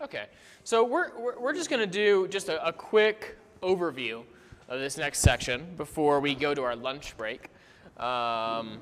[0.00, 0.26] Okay,
[0.64, 4.24] so we're, we're, just going to do just a, a quick overview
[4.68, 7.48] of this next section before we go to our lunch break.
[7.96, 8.78] Um,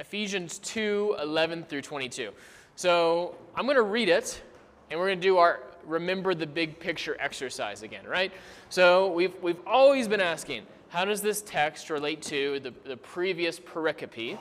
[0.00, 2.32] Ephesians 2 11 through 22.
[2.74, 4.42] So I'm going to read it,
[4.90, 8.32] and we're going to do our remember the big picture exercise again, right?
[8.68, 13.60] So we've, we've always been asking, how does this text relate to the, the previous
[13.60, 14.36] pericope,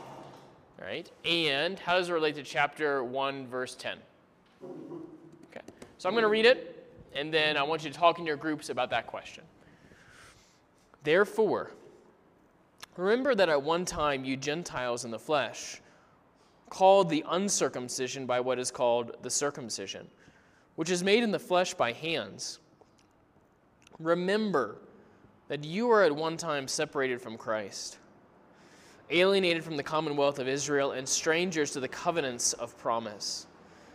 [0.81, 1.09] right?
[1.23, 3.99] And how does it relate to chapter 1, verse 10?
[6.05, 8.35] So I'm going to read it, and then I want you to talk in your
[8.35, 9.43] groups about that question.
[11.03, 11.71] Therefore,
[12.95, 15.81] remember that at one time you Gentiles in the flesh,
[16.69, 20.07] called the uncircumcision by what is called the circumcision
[20.75, 22.59] which is made in the flesh by hands.
[23.97, 24.75] Remember
[25.47, 27.97] that you were at one time separated from Christ,
[29.09, 33.47] alienated from the commonwealth of Israel, and strangers to the covenants of promise,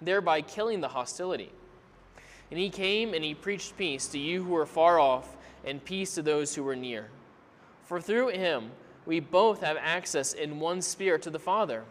[0.00, 1.50] thereby killing the hostility.
[2.50, 6.14] And he came and he preached peace to you who were far off, and peace
[6.14, 7.08] to those who were near.
[7.84, 8.70] For through him
[9.06, 11.84] we both have access in one spirit to the Father.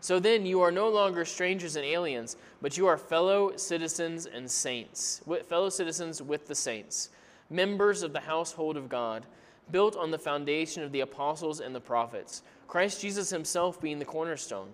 [0.00, 4.50] So then you are no longer strangers and aliens, but you are fellow citizens and
[4.50, 7.10] saints, fellow citizens with the saints,
[7.50, 9.26] members of the household of God,
[9.70, 14.04] built on the foundation of the apostles and the prophets, Christ Jesus himself being the
[14.04, 14.68] cornerstone,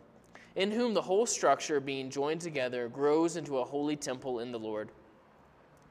[0.56, 4.58] in whom the whole structure, being joined together, grows into a holy temple in the
[4.58, 4.88] Lord.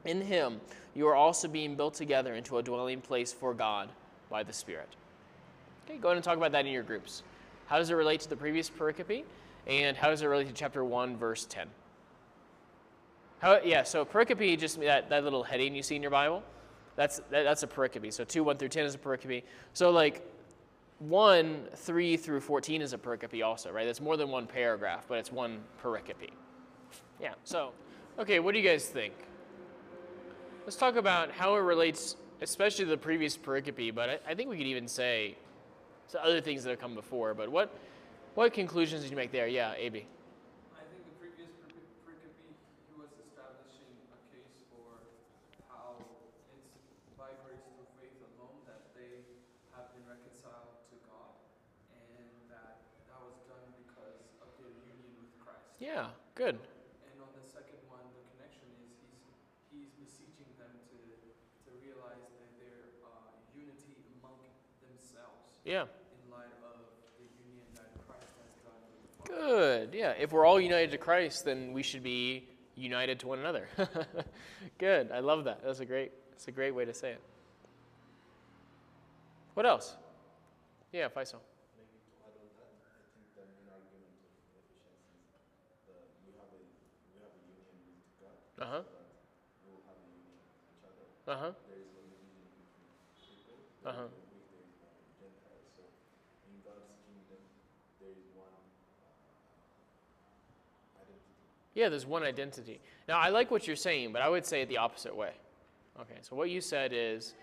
[0.04, 0.60] In him
[0.94, 3.88] you are also being built together into a dwelling place for God
[4.30, 4.88] by the Spirit.
[5.84, 7.22] Okay, go ahead and talk about that in your groups.
[7.66, 9.24] How does it relate to the previous pericope?
[9.66, 11.68] And how does it relate to chapter 1, verse 10?
[13.40, 16.42] How, yeah, so pericope, just that, that little heading you see in your Bible,
[16.96, 18.12] that's, that, that's a pericope.
[18.12, 19.42] So 2, 1 through 10 is a pericope.
[19.72, 20.24] So like
[21.08, 23.86] 1, 3 through 14 is a pericope also, right?
[23.86, 26.30] That's more than one paragraph, but it's one pericope.
[27.20, 27.72] Yeah, so,
[28.18, 29.14] okay, what do you guys think?
[30.64, 34.48] Let's talk about how it relates, especially to the previous pericope, but I, I think
[34.48, 35.36] we could even say
[36.06, 37.34] so other things that have come before.
[37.34, 37.74] But what,
[38.34, 39.48] what conclusions did you make there?
[39.48, 40.06] Yeah, AB.
[40.76, 41.50] I think the previous
[42.04, 42.36] pericope,
[42.86, 45.02] he was establishing a case for
[45.66, 46.78] how it's
[47.18, 49.24] by grace through faith alone that they
[49.74, 51.32] have been reconciled to God,
[51.96, 55.80] and that that was done because of their union with Christ.
[55.92, 56.56] Yeah, good.
[56.56, 59.20] And on the second one, the connection is he's
[59.68, 64.40] he's beseeching them to to realize that their uh, unity among
[64.80, 65.60] themselves.
[65.64, 65.84] Yeah.
[69.26, 69.94] Good.
[69.94, 70.12] Yeah.
[70.18, 73.68] If we're all united to Christ, then we should be united to one another.
[74.78, 75.10] Good.
[75.12, 75.60] I love that.
[75.64, 76.12] That's a great.
[76.30, 77.20] That's a great way to say it.
[79.54, 79.96] What else?
[80.92, 81.40] Yeah, Faisal.
[88.62, 88.82] Uh huh.
[91.26, 91.50] Uh huh.
[93.84, 94.02] Uh huh.
[101.74, 102.78] Yeah, there's one identity.
[103.08, 105.32] Now, I like what you're saying, but I would say it the opposite way.
[106.00, 107.34] Okay, so what you said is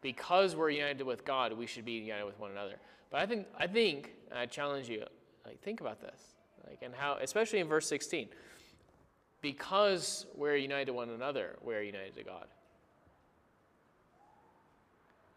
[0.00, 2.76] because we're united with God, we should be united with one another.
[3.10, 5.04] But I think, I think, I challenge you,
[5.44, 6.34] like, think about this,
[6.68, 8.28] like, and how, especially in verse 16,
[9.40, 12.46] because we're united to one another, we're united to God.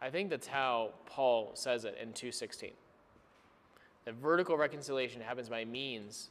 [0.00, 2.72] I think that's how Paul says it in 2:16.
[4.04, 6.30] That vertical reconciliation happens by means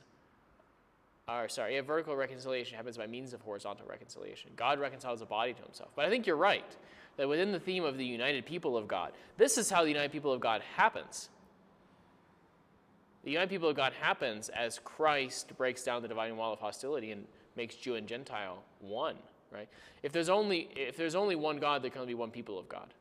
[1.27, 4.51] or sorry, yeah, vertical reconciliation happens by means of horizontal reconciliation.
[4.55, 5.91] God reconciles a body to himself.
[5.95, 6.65] But I think you're right
[7.17, 10.11] that within the theme of the united people of God, this is how the united
[10.11, 11.29] people of God happens.
[13.23, 17.11] The united people of God happens as Christ breaks down the dividing wall of hostility
[17.11, 19.15] and makes Jew and Gentile one,
[19.51, 19.67] right?
[20.03, 22.67] If there's only if there's only one God, there can only be one people of
[22.69, 22.93] God.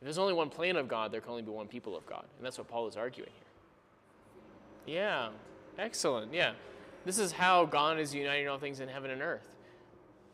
[0.00, 2.24] If there's only one plan of God, there can only be one people of God.
[2.36, 3.30] And that's what Paul is arguing
[4.84, 4.94] here.
[4.94, 5.28] Yeah.
[5.78, 6.32] Excellent.
[6.34, 6.52] Yeah.
[7.04, 9.56] This is how God is uniting all things in heaven and earth.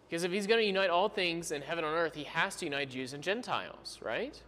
[0.08, 2.66] Because if he's going to unite all things in heaven and earth, he has to
[2.66, 4.40] unite Jews and Gentiles, right?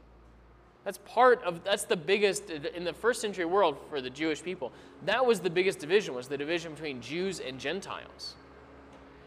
[0.85, 4.73] That's part of that's the biggest in the first century world for the Jewish people.
[5.07, 8.35] That was the biggest division was the division between Jews and Gentiles.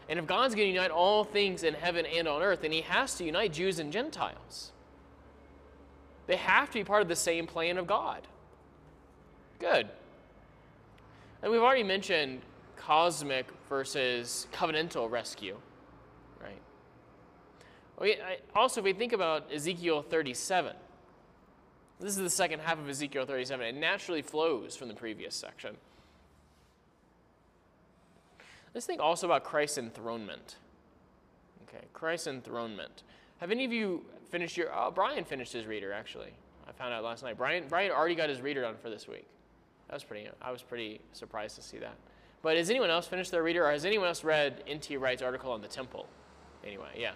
[0.08, 2.80] And if God's going to unite all things in heaven and on earth, then he
[2.82, 4.72] has to unite Jews and Gentiles.
[6.26, 8.22] They have to be part of the same plan of God.
[9.58, 9.88] Good.
[11.42, 12.40] And we've already mentioned
[12.76, 15.56] cosmic versus covenantal rescue,
[16.40, 18.20] right?
[18.54, 20.74] Also, if we think about Ezekiel 37,
[22.00, 23.66] this is the second half of Ezekiel 37.
[23.66, 25.76] It naturally flows from the previous section.
[28.74, 30.56] Let's think also about Christ's enthronement.
[31.68, 33.02] Okay, Christ's enthronement.
[33.38, 34.68] Have any of you finished your?
[34.74, 36.32] Oh, Brian finished his reader actually.
[36.68, 37.36] I found out last night.
[37.36, 39.26] Brian Brian already got his reader done for this week.
[39.88, 40.28] That was pretty.
[40.42, 41.96] I was pretty surprised to see that.
[42.42, 44.96] But has anyone else finished their reader, or has anyone else read N.T.
[44.96, 46.06] Wright's article on the temple?
[46.64, 47.12] Anyway, yeah.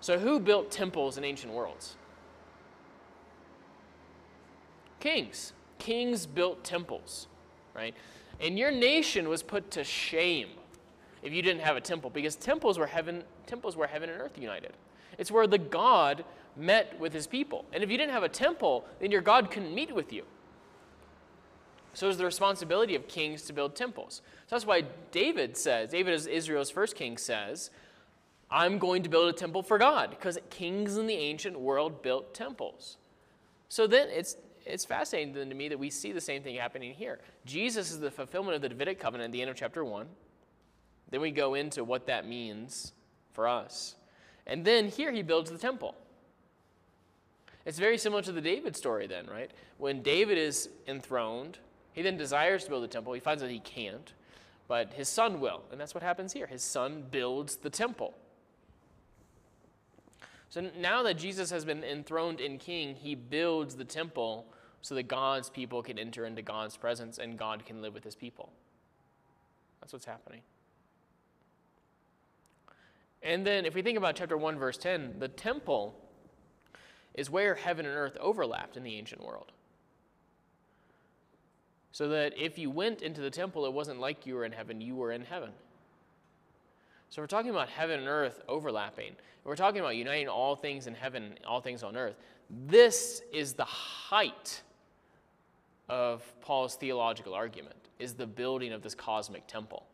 [0.00, 1.96] So who built temples in ancient worlds?
[5.00, 5.52] Kings.
[5.78, 7.28] Kings built temples,
[7.74, 7.94] right?
[8.40, 10.48] And your nation was put to shame
[11.22, 14.38] if you didn't have a temple, because temples were heaven, temples were heaven and earth
[14.38, 14.72] united.
[15.18, 16.24] It's where the God
[16.56, 17.64] met with his people.
[17.72, 20.24] And if you didn't have a temple, then your God couldn't meet with you.
[21.94, 24.22] So it was the responsibility of kings to build temples.
[24.46, 27.70] So that's why David says, David as Israel's first king says,
[28.50, 32.34] I'm going to build a temple for God, because kings in the ancient world built
[32.34, 32.96] temples.
[33.68, 34.36] So then it's
[34.68, 37.18] it's fascinating to me that we see the same thing happening here.
[37.46, 40.06] Jesus is the fulfillment of the Davidic covenant at the end of chapter 1.
[41.10, 42.92] Then we go into what that means
[43.32, 43.94] for us.
[44.46, 45.94] And then here he builds the temple.
[47.64, 49.50] It's very similar to the David story, then, right?
[49.76, 51.58] When David is enthroned,
[51.92, 53.12] he then desires to build a temple.
[53.12, 54.12] He finds that he can't,
[54.68, 55.62] but his son will.
[55.70, 56.46] And that's what happens here.
[56.46, 58.14] His son builds the temple.
[60.48, 64.46] So now that Jesus has been enthroned in king, he builds the temple
[64.80, 68.14] so that God's people can enter into God's presence and God can live with his
[68.14, 68.50] people.
[69.80, 70.40] That's what's happening.
[73.22, 75.94] And then, if we think about chapter 1, verse 10, the temple
[77.14, 79.50] is where heaven and earth overlapped in the ancient world.
[81.90, 84.80] So that if you went into the temple, it wasn't like you were in heaven,
[84.80, 85.50] you were in heaven.
[87.10, 89.16] So we're talking about heaven and earth overlapping.
[89.42, 92.14] We're talking about uniting all things in heaven, all things on earth.
[92.66, 94.62] This is the height
[95.88, 99.87] of Paul's theological argument, is the building of this cosmic temple.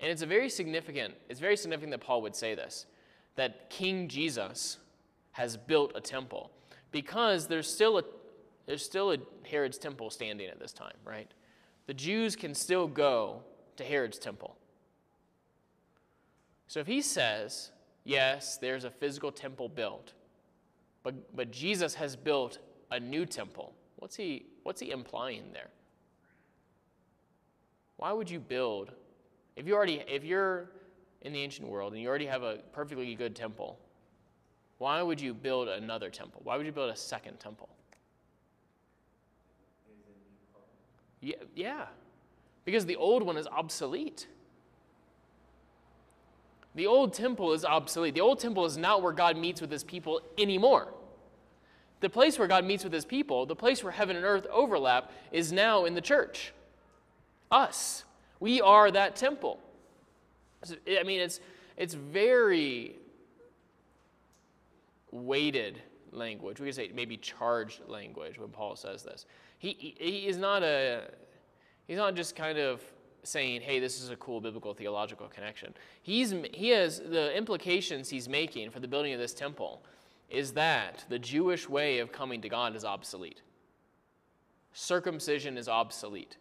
[0.00, 2.86] And it's a very significant, it's very significant that Paul would say this,
[3.36, 4.78] that King Jesus
[5.32, 6.50] has built a temple
[6.90, 8.02] because there's still a
[8.66, 11.30] there's still a Herod's temple standing at this time, right?
[11.86, 13.42] The Jews can still go
[13.76, 14.56] to Herod's temple.
[16.66, 17.70] So if he says,
[18.04, 20.14] yes, there's a physical temple built,
[21.04, 22.58] but, but Jesus has built
[22.90, 25.68] a new temple, what's he, what's he implying there?
[27.98, 28.90] Why would you build
[29.56, 30.68] if you already, if you're
[31.22, 33.78] in the ancient world and you already have a perfectly good temple,
[34.78, 36.40] why would you build another temple?
[36.44, 37.68] Why would you build a second temple?
[41.20, 41.86] Yeah, yeah.
[42.64, 44.26] Because the old one is obsolete.
[46.74, 48.14] The old temple is obsolete.
[48.14, 50.92] The old temple is not where God meets with his people anymore.
[52.00, 55.10] The place where God meets with his people, the place where heaven and earth overlap,
[55.32, 56.52] is now in the church.
[57.50, 58.04] Us.
[58.40, 59.60] We are that temple.
[60.88, 61.40] I mean, it's,
[61.76, 62.96] it's very
[65.10, 65.80] weighted
[66.12, 66.60] language.
[66.60, 69.26] We could say maybe charged language when Paul says this.
[69.58, 71.10] He, he is not a,
[71.86, 72.82] he's not just kind of
[73.22, 75.74] saying, hey, this is a cool biblical theological connection.
[76.02, 79.82] He's, he has the implications he's making for the building of this temple
[80.28, 83.42] is that the Jewish way of coming to God is obsolete.
[84.72, 86.36] Circumcision is obsolete.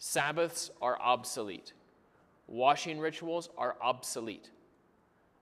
[0.00, 1.74] Sabbaths are obsolete.
[2.48, 4.50] Washing rituals are obsolete.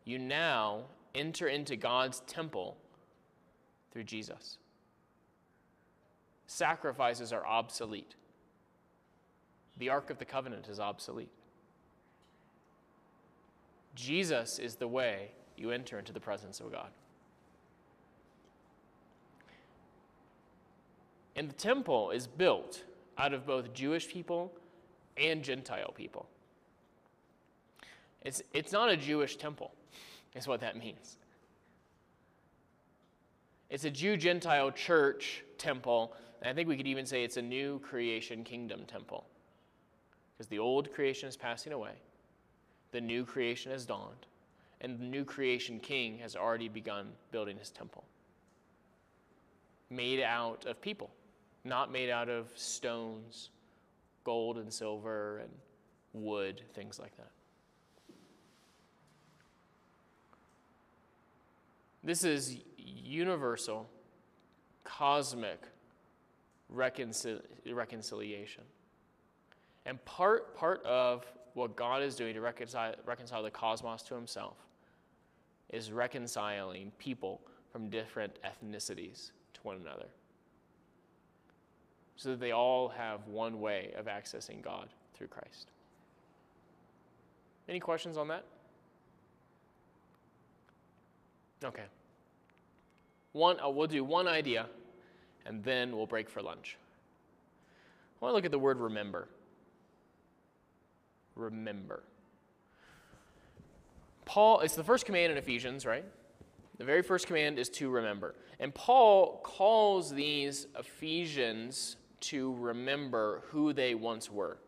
[0.04, 0.82] You now
[1.14, 2.76] enter into God's temple
[3.92, 4.58] through Jesus.
[6.48, 8.16] Sacrifices are obsolete.
[9.78, 11.30] The Ark of the Covenant is obsolete.
[13.94, 16.90] Jesus is the way you enter into the presence of God.
[21.36, 22.82] And the temple is built
[23.18, 24.52] out of both Jewish people
[25.16, 26.26] and Gentile people.
[28.22, 29.72] It's, it's not a Jewish temple,
[30.34, 31.16] is what that means.
[33.70, 37.42] It's a Jew Gentile church temple, and I think we could even say it's a
[37.42, 39.24] new creation kingdom temple.
[40.36, 41.92] Because the old creation is passing away,
[42.92, 44.26] the new creation has dawned,
[44.80, 48.04] and the new creation king has already begun building his temple.
[49.90, 51.10] Made out of people
[51.68, 53.50] not made out of stones,
[54.24, 55.50] gold and silver, and
[56.12, 57.30] wood, things like that.
[62.02, 63.88] This is universal,
[64.84, 65.60] cosmic
[66.74, 68.62] reconcil- reconciliation.
[69.84, 74.56] And part, part of what God is doing to reconcile, reconcile the cosmos to himself
[75.70, 77.40] is reconciling people
[77.72, 80.06] from different ethnicities to one another
[82.18, 85.70] so that they all have one way of accessing God through Christ.
[87.68, 88.44] Any questions on that?
[91.64, 91.84] Okay.
[93.32, 94.66] One, uh, we'll do one idea,
[95.46, 96.76] and then we'll break for lunch.
[98.20, 99.28] I want to look at the word remember.
[101.36, 102.02] Remember.
[104.24, 106.04] Paul, it's the first command in Ephesians, right?
[106.78, 108.34] The very first command is to remember.
[108.58, 114.58] And Paul calls these Ephesians to remember who they once were.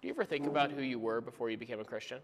[0.00, 2.18] Do you ever think about who you were before you became a Christian?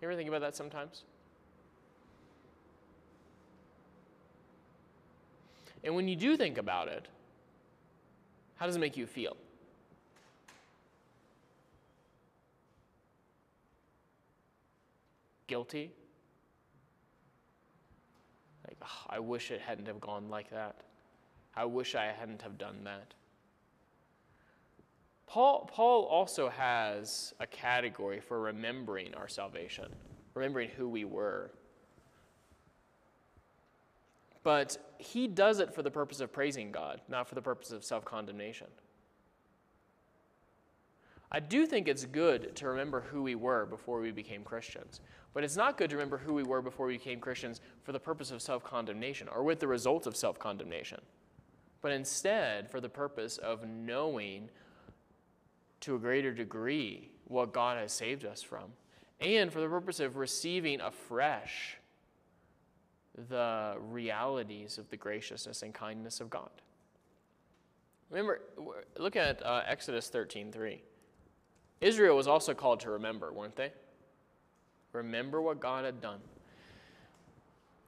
[0.00, 1.02] You ever think about that sometimes?
[5.82, 7.08] And when you do think about it,
[8.56, 9.36] how does it make you feel?
[15.46, 15.92] Guilty?
[18.66, 20.76] Like, oh, I wish it hadn't have gone like that.
[21.58, 23.14] I wish I hadn't have done that.
[25.26, 29.86] Paul, Paul also has a category for remembering our salvation,
[30.34, 31.50] remembering who we were.
[34.44, 37.82] But he does it for the purpose of praising God, not for the purpose of
[37.82, 38.68] self condemnation.
[41.32, 45.00] I do think it's good to remember who we were before we became Christians,
[45.34, 47.98] but it's not good to remember who we were before we became Christians for the
[47.98, 51.00] purpose of self condemnation or with the results of self condemnation,
[51.80, 54.48] but instead for the purpose of knowing
[55.80, 58.72] to a greater degree what God has saved us from,
[59.20, 61.76] and for the purpose of receiving afresh
[63.28, 66.50] the realities of the graciousness and kindness of God.
[68.10, 68.40] Remember,
[68.96, 70.80] look at uh, Exodus 13:3.
[71.80, 73.72] Israel was also called to remember, weren't they?
[74.92, 76.20] Remember what God had done.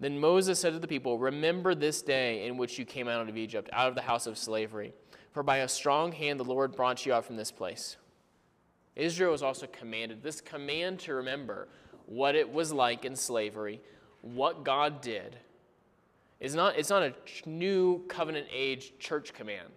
[0.00, 3.36] Then Moses said to the people, Remember this day in which you came out of
[3.36, 4.94] Egypt, out of the house of slavery.
[5.32, 7.96] For by a strong hand the Lord brought you out from this place.
[8.96, 11.68] Israel was also commanded, this command to remember
[12.06, 13.80] what it was like in slavery,
[14.22, 15.36] what God did,
[16.40, 17.14] is not, it's not a
[17.46, 19.68] new covenant age church command.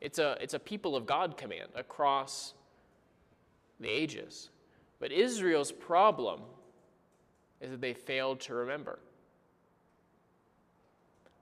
[0.00, 2.54] It's a, it's a people of God command across
[3.78, 4.50] the ages.
[4.98, 6.40] But Israel's problem
[7.62, 8.98] is that they failed to remember.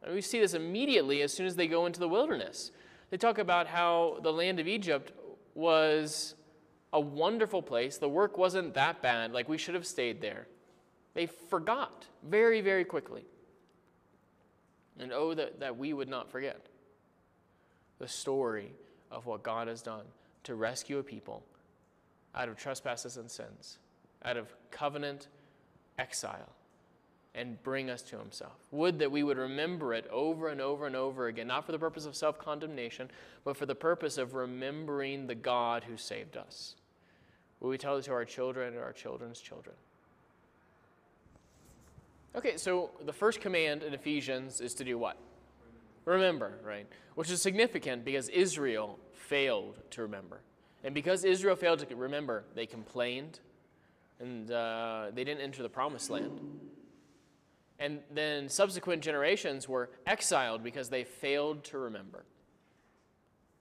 [0.02, 2.70] And we see this immediately as soon as they go into the wilderness.
[3.10, 5.12] They talk about how the land of Egypt
[5.54, 6.34] was
[6.92, 7.98] a wonderful place.
[7.98, 10.46] The work wasn't that bad, like we should have stayed there.
[11.14, 13.24] They forgot very, very quickly.
[14.98, 16.66] And oh, that, that we would not forget
[17.98, 18.72] the story
[19.10, 20.04] of what God has done
[20.44, 21.42] to rescue a people
[22.34, 23.78] out of trespasses and sins,
[24.24, 25.28] out of covenant
[26.00, 26.48] exile,
[27.34, 28.56] and bring us to Himself.
[28.72, 31.78] Would that we would remember it over and over and over again, not for the
[31.78, 33.10] purpose of self condemnation,
[33.44, 36.74] but for the purpose of remembering the God who saved us.
[37.60, 39.76] Will we tell it to our children and our children's children?
[42.34, 45.16] Okay, so the first command in Ephesians is to do what?
[46.04, 46.86] Remember, right?
[47.14, 50.40] Which is significant because Israel failed to remember.
[50.82, 53.40] And because Israel failed to remember, they complained
[54.20, 56.40] and uh, they didn't enter the promised land.
[57.78, 62.26] And then subsequent generations were exiled because they failed to remember.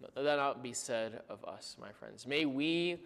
[0.02, 2.28] Let that not be said of us, my friends.
[2.28, 2.98] May we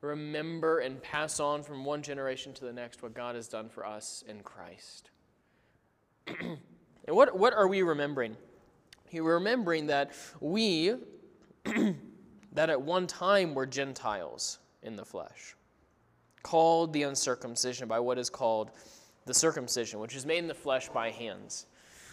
[0.00, 3.86] remember and pass on from one generation to the next what God has done for
[3.86, 5.10] us in Christ.
[6.26, 6.58] and
[7.06, 8.36] what, what are we remembering?
[9.12, 10.94] We're remembering that we,
[12.52, 15.56] that at one time were Gentiles in the flesh,
[16.42, 18.70] called the uncircumcision by what is called
[19.26, 21.66] the circumcision, which is made in the flesh by hands.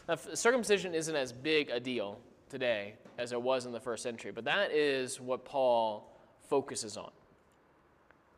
[0.08, 2.20] Now, circumcision isn't as big a deal
[2.50, 6.12] today as it was in the first century, but that is what Paul
[6.50, 7.12] focuses on.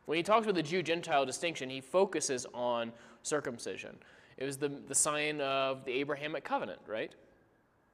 [0.06, 2.92] When he talks about the Jew Gentile distinction, he focuses on
[3.22, 3.96] circumcision.
[4.38, 7.14] It was the, the sign of the Abrahamic covenant, right?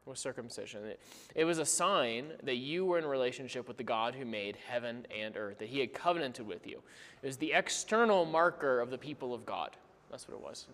[0.06, 0.86] Was circumcision.
[0.86, 1.00] It,
[1.34, 5.08] it was a sign that you were in relationship with the God who made heaven
[5.16, 6.84] and earth, that he had covenanted with you.
[7.24, 9.76] It was the external marker of the people of God.
[10.12, 10.68] That's what it was.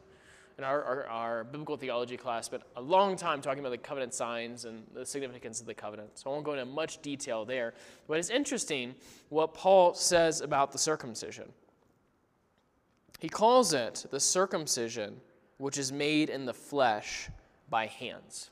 [0.58, 4.14] in our, our, our, biblical theology class spent a long time talking about the covenant
[4.14, 6.10] signs and the significance of the covenant.
[6.16, 7.74] So I won't go into much detail there.
[8.10, 8.96] But it's interesting
[9.30, 11.46] what Paul says about the circumcision.
[13.20, 15.22] He calls it the circumcision
[15.58, 17.30] which is made in the flesh
[17.70, 18.50] by hands.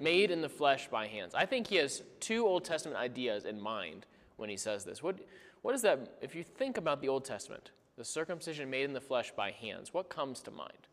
[0.00, 1.34] Made in the flesh by hands.
[1.34, 5.02] I think he has two Old Testament ideas in mind when he says this.
[5.02, 5.18] What,
[5.62, 6.16] what is that?
[6.22, 9.92] If you think about the Old Testament, the circumcision made in the flesh by hands,
[9.92, 10.88] what comes to mind?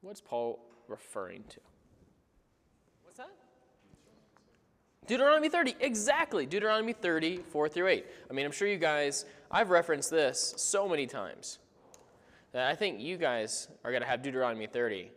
[0.00, 1.60] What's Paul referring to?
[3.04, 3.30] What's that?
[5.06, 6.44] Deuteronomy 30, exactly.
[6.44, 8.06] Deuteronomy 30, 4 through 8.
[8.28, 11.58] I mean, I'm sure you guys, I've referenced this so many times
[12.52, 15.10] that I think you guys are going to have Deuteronomy 30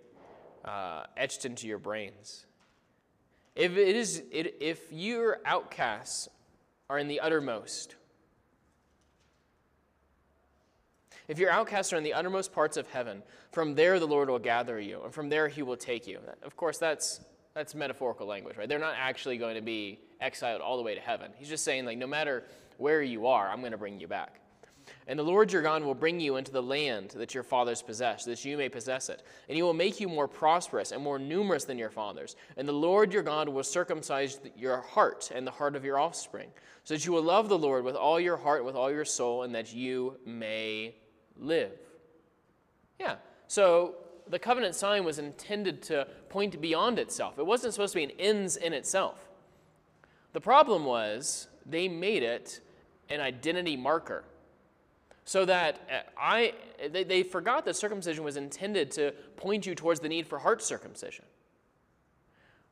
[0.68, 2.46] uh, etched into your brains.
[3.56, 6.30] If it is, it, if your outcasts
[6.90, 7.96] are in the uttermost,
[11.28, 13.22] If your outcasts are in the uttermost parts of heaven,
[13.52, 16.20] from there the Lord will gather you, and from there he will take you.
[16.42, 17.20] Of course, that's,
[17.54, 18.70] that's metaphorical language, right?
[18.70, 21.32] They're not actually going to be exiled all the way to heaven.
[21.36, 22.46] He's just saying, like, no matter
[22.78, 24.40] where you are, I'm going to bring you back.
[25.10, 28.26] And the Lord your God will bring you into the land that your fathers possessed,
[28.26, 29.24] that you may possess it.
[29.48, 32.36] And he will make you more prosperous and more numerous than your fathers.
[32.58, 36.50] And the Lord your God will circumcise your heart and the heart of your offspring,
[36.84, 39.44] so that you will love the Lord with all your heart, with all your soul,
[39.44, 40.96] and that you may
[41.38, 41.72] live.
[43.00, 43.16] Yeah,
[43.48, 43.96] so
[44.30, 47.40] the covenant sign was intended to point beyond itself.
[47.40, 49.30] It wasn't supposed to be an ends in itself.
[50.34, 52.60] The problem was they made it
[53.10, 54.26] an identity marker.
[55.28, 56.54] So that uh, I,
[56.90, 60.64] they, they forgot that circumcision was intended to point you towards the need for heart
[60.64, 61.26] circumcision.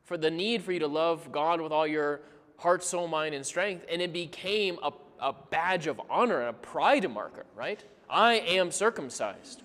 [0.05, 2.21] For the need for you to love God with all your
[2.55, 3.85] heart, soul, mind, and strength.
[3.91, 7.83] And it became a, a badge of honor and a pride marker, right?
[8.09, 9.61] I am circumcised,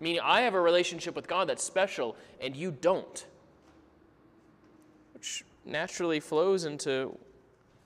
[0.00, 3.24] meaning I have a relationship with God that's special and you don't.
[5.14, 7.16] Which naturally flows into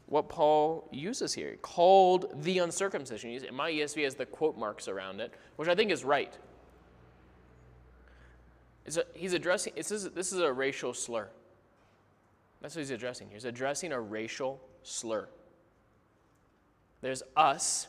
[0.06, 3.30] what Paul uses here, called the uncircumcision.
[3.30, 6.36] In my ESV has the quote marks around it, which I think is right.
[8.86, 11.28] A, he's addressing, this is, this is a racial slur.
[12.60, 13.30] That's what he's addressing.
[13.32, 15.28] He's addressing a racial slur.
[17.00, 17.88] There's us,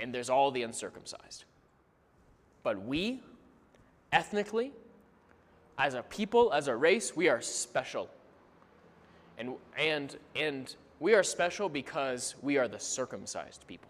[0.00, 1.44] and there's all the uncircumcised.
[2.64, 3.22] But we,
[4.12, 4.72] ethnically,
[5.78, 8.08] as a people, as a race, we are special.
[9.38, 13.88] And, and, and we are special because we are the circumcised people.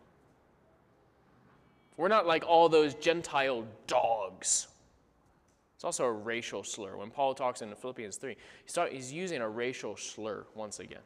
[1.97, 4.69] We're not like all those Gentile dogs.
[5.77, 6.97] It's also a racial slur.
[6.97, 8.37] When Paul talks in Philippians 3,
[8.91, 11.03] he's, using a racial slur once again.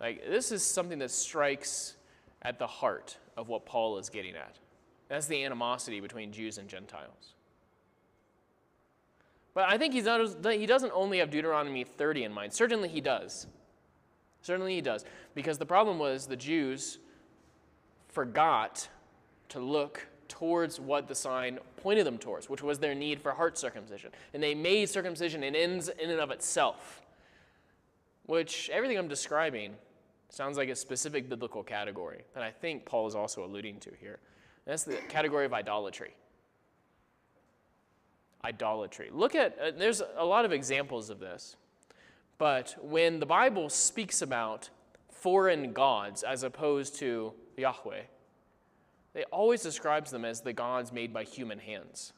[0.00, 1.94] Like, this is something that strikes
[2.42, 4.56] at the heart of what Paul is getting at.
[5.08, 7.34] That's the animosity between Jews and Gentiles.
[9.54, 10.20] But I think he's not,
[10.52, 12.52] he doesn't only have Deuteronomy 30 in mind.
[12.52, 13.46] Certainly he does.
[14.40, 15.04] Certainly he does.
[15.34, 16.98] Because the problem was the Jews
[18.08, 18.88] forgot
[19.50, 23.58] to look towards what the sign pointed them towards, which was their need for heart
[23.58, 24.10] circumcision.
[24.32, 27.02] And they made circumcision an ends in and of itself,
[28.24, 29.74] which everything I'm describing
[30.32, 34.18] Sounds like a specific biblical category that I think Paul is also alluding to here.
[34.64, 36.14] that's the category of idolatry.
[38.44, 39.08] Idolatry.
[39.12, 41.56] Look at, uh, there's a lot of examples of this.
[42.38, 44.70] But when the Bible speaks about
[45.10, 48.02] foreign gods as opposed to Yahweh,
[49.14, 52.12] it always describes them as the gods made by human hands.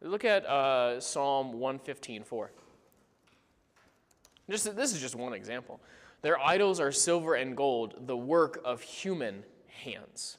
[0.00, 2.48] Look at uh, Psalm 115.4.
[4.50, 5.80] Just, this is just one example.
[6.22, 10.38] Their idols are silver and gold, the work of human hands.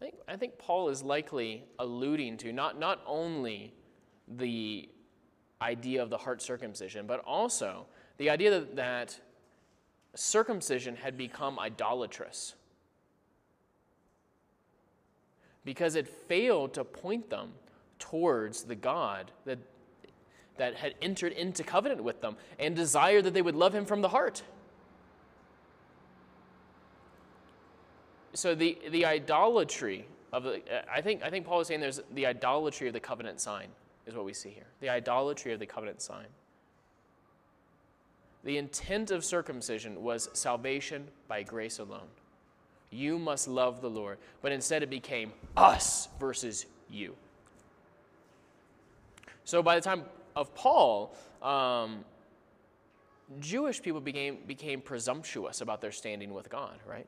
[0.00, 3.74] I think, I think Paul is likely alluding to not, not only
[4.26, 4.88] the
[5.60, 7.86] idea of the heart circumcision, but also
[8.16, 9.20] the idea that, that
[10.14, 12.54] circumcision had become idolatrous
[15.64, 17.52] because it failed to point them
[17.98, 19.58] towards the God that
[20.60, 24.02] that had entered into covenant with them and desired that they would love him from
[24.02, 24.42] the heart.
[28.34, 32.26] So the, the idolatry of the, I think, I think Paul is saying there's the
[32.26, 33.68] idolatry of the covenant sign
[34.06, 34.66] is what we see here.
[34.80, 36.26] The idolatry of the covenant sign.
[38.44, 42.08] The intent of circumcision was salvation by grace alone.
[42.90, 44.18] You must love the Lord.
[44.42, 47.14] But instead it became us versus you.
[49.44, 50.04] So by the time
[50.36, 52.04] of Paul, um,
[53.40, 57.06] Jewish people became, became presumptuous about their standing with God, right?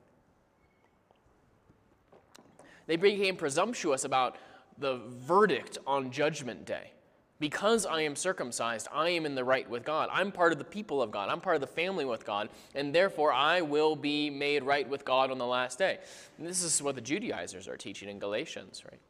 [2.86, 4.36] They became presumptuous about
[4.78, 6.92] the verdict on Judgment Day.
[7.38, 10.08] Because I am circumcised, I am in the right with God.
[10.12, 11.28] I'm part of the people of God.
[11.28, 15.04] I'm part of the family with God, and therefore I will be made right with
[15.04, 15.98] God on the last day.
[16.38, 19.00] And this is what the Judaizers are teaching in Galatians, right?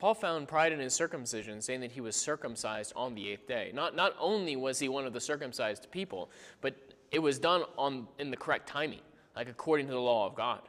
[0.00, 3.70] Paul found pride in his circumcision, saying that he was circumcised on the eighth day.
[3.72, 6.28] Not, not only was he one of the circumcised people,
[6.60, 6.74] but
[7.12, 9.02] it was done on, in the correct timing,
[9.36, 10.62] like according to the law of God.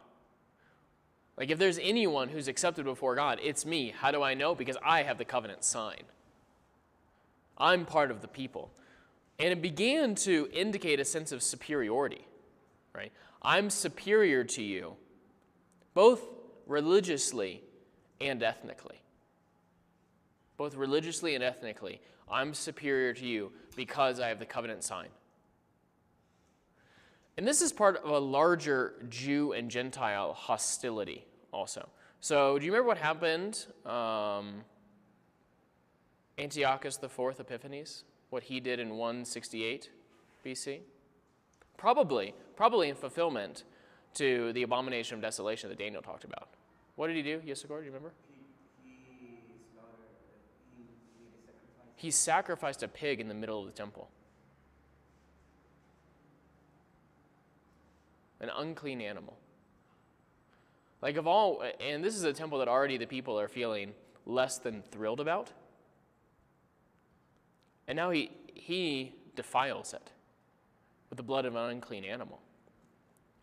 [1.38, 3.94] Like, if there's anyone who's accepted before God, it's me.
[3.98, 4.54] How do I know?
[4.54, 6.04] Because I have the covenant sign.
[7.58, 8.72] I'm part of the people.
[9.40, 12.28] And it began to indicate a sense of superiority,
[12.94, 13.12] right?
[13.42, 14.96] I'm superior to you,
[15.94, 16.22] both
[16.68, 17.64] religiously
[18.22, 19.04] and ethnically
[20.58, 25.08] both religiously and ethnically, I'm superior to you because I have the covenant sign.
[27.38, 31.90] And this is part of a larger Jew and Gentile hostility also.
[32.20, 33.66] So, do you remember what happened?
[33.86, 34.64] Um,
[36.38, 39.90] Antiochus IV Epiphanes, what he did in 168
[40.46, 40.80] BC?
[41.78, 43.64] Probably, probably in fulfillment
[44.16, 46.50] to the abomination of desolation that Daniel talked about.
[46.96, 47.80] What did he do, Yisakor?
[47.80, 48.14] Do you remember?
[52.04, 54.10] he sacrificed a pig in the middle of the temple.
[58.40, 59.38] An unclean animal.
[61.02, 63.94] Like, of all, and this is a temple that already the people are feeling
[64.26, 65.52] less than thrilled about.
[67.88, 70.12] And now he, he defiles it
[71.10, 72.40] with the blood of an unclean animal.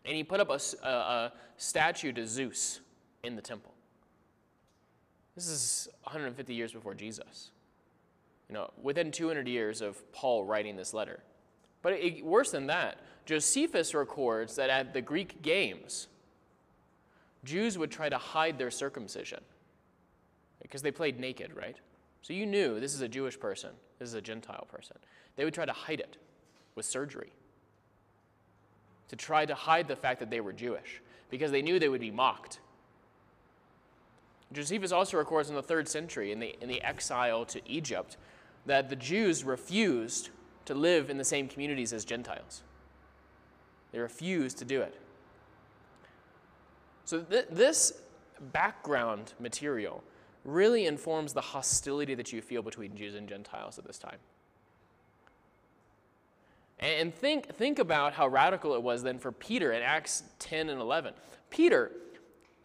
[0.05, 2.79] And he put up a, a, a statue to Zeus
[3.23, 3.73] in the temple.
[5.35, 7.51] This is 150 years before Jesus
[8.51, 11.21] you know, within 200 years of Paul writing this letter.
[11.81, 16.07] But it, worse than that, Josephus records that at the Greek games,
[17.43, 19.41] Jews would try to hide their circumcision
[20.61, 21.77] because they played naked, right?
[22.21, 24.97] So you knew this is a Jewish person, this is a Gentile person.
[25.35, 26.17] They would try to hide it
[26.75, 27.31] with surgery
[29.11, 31.99] to try to hide the fact that they were Jewish because they knew they would
[31.99, 32.61] be mocked.
[34.53, 38.15] Josephus also records in the third century, in the, in the exile to Egypt,
[38.65, 40.29] that the Jews refused
[40.63, 42.63] to live in the same communities as Gentiles.
[43.91, 44.95] They refuse to do it.
[47.05, 47.93] So, th- this
[48.53, 50.03] background material
[50.43, 54.17] really informs the hostility that you feel between Jews and Gentiles at this time.
[56.79, 60.81] And think, think about how radical it was then for Peter in Acts 10 and
[60.81, 61.13] 11.
[61.51, 61.91] Peter,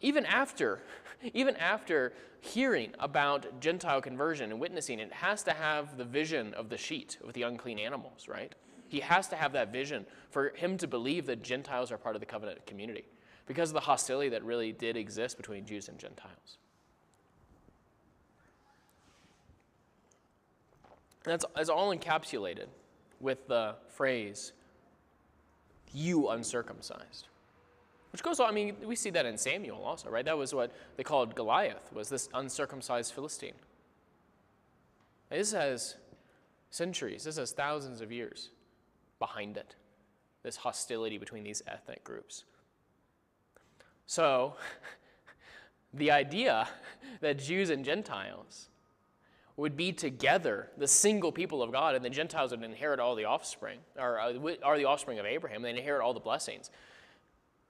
[0.01, 0.81] even after,
[1.33, 6.69] even after hearing about Gentile conversion and witnessing it has to have the vision of
[6.69, 8.55] the sheet with the unclean animals, right?
[8.89, 12.19] He has to have that vision for him to believe that Gentiles are part of
[12.19, 13.05] the covenant community
[13.45, 16.57] because of the hostility that really did exist between Jews and Gentiles.
[21.25, 22.67] And that's, that's all encapsulated
[23.19, 24.53] with the phrase,
[25.93, 27.27] you uncircumcised.
[28.11, 30.23] Which goes on, I mean, we see that in Samuel also, right?
[30.23, 33.53] That was what they called Goliath, was this uncircumcised Philistine.
[35.29, 35.95] This has
[36.69, 38.49] centuries, this has thousands of years
[39.19, 39.75] behind it,
[40.43, 42.43] this hostility between these ethnic groups.
[44.05, 44.55] So,
[45.93, 46.67] the idea
[47.21, 48.69] that Jews and Gentiles
[49.55, 53.25] would be together, the single people of God, and the Gentiles would inherit all the
[53.25, 56.69] offspring, or uh, are the offspring of Abraham, they inherit all the blessings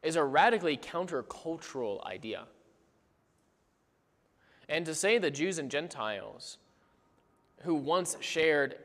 [0.04, 2.46] is a radically countercultural idea.
[4.70, 6.58] And to say that Jews and Gentiles,
[7.64, 8.76] who once shared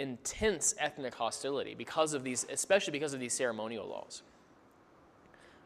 [0.00, 4.22] intense ethnic hostility because of these, especially because of these ceremonial laws,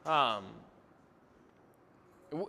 [0.04, 0.44] um,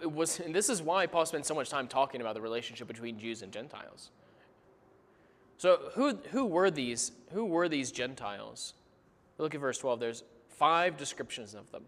[0.02, 2.88] it was, and this is why Paul spent so much time talking about the relationship
[2.88, 4.10] between Jews and Gentiles.
[5.58, 8.74] So who, who were these who were these Gentiles?
[9.38, 10.00] Look at verse 12.
[10.00, 11.84] There's five descriptions of them.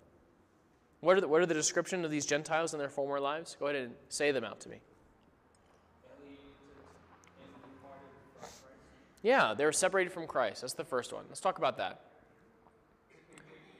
[1.00, 3.56] What are, the, what are the description of these Gentiles in their former lives?
[3.60, 4.78] Go ahead and say them out to me.
[9.22, 10.62] Yeah, they were separated from Christ.
[10.62, 11.26] That's the first one.
[11.28, 12.02] Let's talk about that.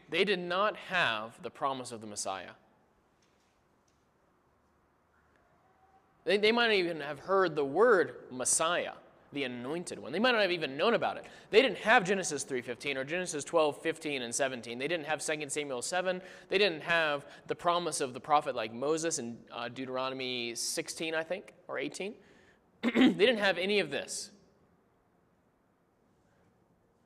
[0.10, 2.52] They did not have the promise of the Messiah.
[6.24, 8.94] They, they might not even have heard the word Messiah
[9.34, 10.12] the anointed one.
[10.12, 11.26] They might not have even known about it.
[11.50, 14.80] They didn't have Genesis 3:15 or Genesis 12:15 and 17.
[14.80, 16.22] They didn't have 2 Samuel 7.
[16.50, 21.24] They didn't have the promise of the prophet like Moses in uh, Deuteronomy 16, I
[21.24, 22.16] think, or 18.
[22.82, 24.32] they didn't have any of this.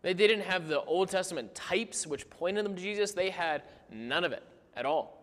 [0.01, 3.11] They didn't have the Old Testament types which pointed them to Jesus.
[3.11, 4.43] They had none of it
[4.75, 5.21] at all.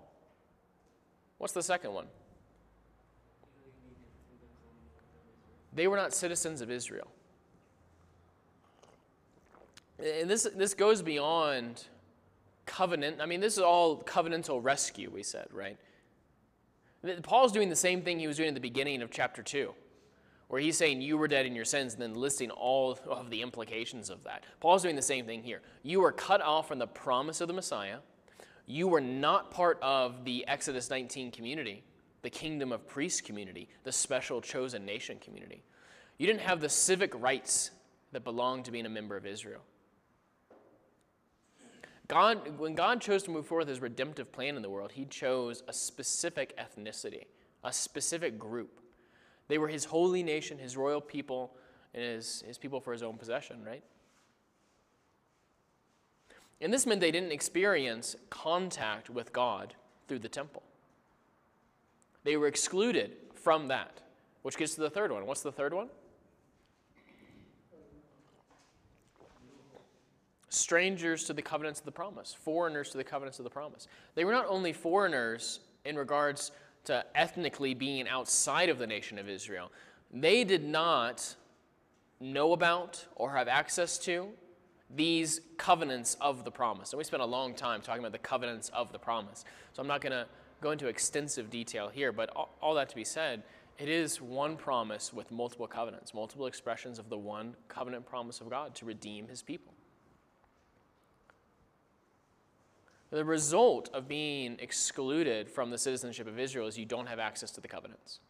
[1.39, 2.07] What's the second one?
[5.73, 7.09] They were not citizens of Israel.
[9.99, 11.85] And this, this goes beyond
[12.67, 13.21] covenant.
[13.21, 15.77] I mean, this is all covenantal rescue, we said, right?
[17.23, 19.73] Paul's doing the same thing he was doing at the beginning of chapter 2
[20.49, 23.43] where he's saying you were dead in your sins and then listing all of the
[23.43, 24.45] implications of that.
[24.61, 25.61] Paul's doing the same thing here.
[25.83, 27.99] You were cut off from the promise of the Messiah.
[28.67, 31.85] You were not part of the Exodus 19 community,
[32.23, 35.63] the kingdom of priests community, the special chosen nation community.
[36.19, 37.71] You didn't have the civic rights
[38.13, 39.63] that belonged to being a member of Israel.
[42.09, 45.63] God, when God chose to move forward his redemptive plan in the world, he chose
[45.69, 47.25] a specific ethnicity,
[47.63, 48.81] a specific group.
[49.49, 51.55] They were his holy nation, his royal people,
[51.95, 53.83] and his, his people for his own possession, right?
[56.61, 59.75] And this meant they didn't experience contact with God
[60.07, 60.63] through the temple.
[62.25, 64.01] They were excluded from that,
[64.43, 65.27] which gets to the third one.
[65.27, 65.89] What's the third one?
[70.49, 73.87] strangers to the covenants of the promise, foreigners to the covenants of the promise.
[74.15, 76.53] They were not only foreigners in regards
[76.89, 79.71] to ethnically being outside of the nation of Israel,
[80.11, 81.37] they did not
[82.19, 84.29] know about or have access to
[84.95, 86.93] these covenants of the promise.
[86.93, 89.45] And we spent a long time talking about the covenants of the promise.
[89.75, 90.27] So I'm not going to
[90.63, 93.43] go into extensive detail here, but all, all that to be said,
[93.79, 98.49] it is one promise with multiple covenants, multiple expressions of the one covenant promise of
[98.49, 99.75] God to redeem his people.
[103.11, 107.51] The result of being excluded from the citizenship of Israel is you don't have access
[107.53, 108.21] to the covenants.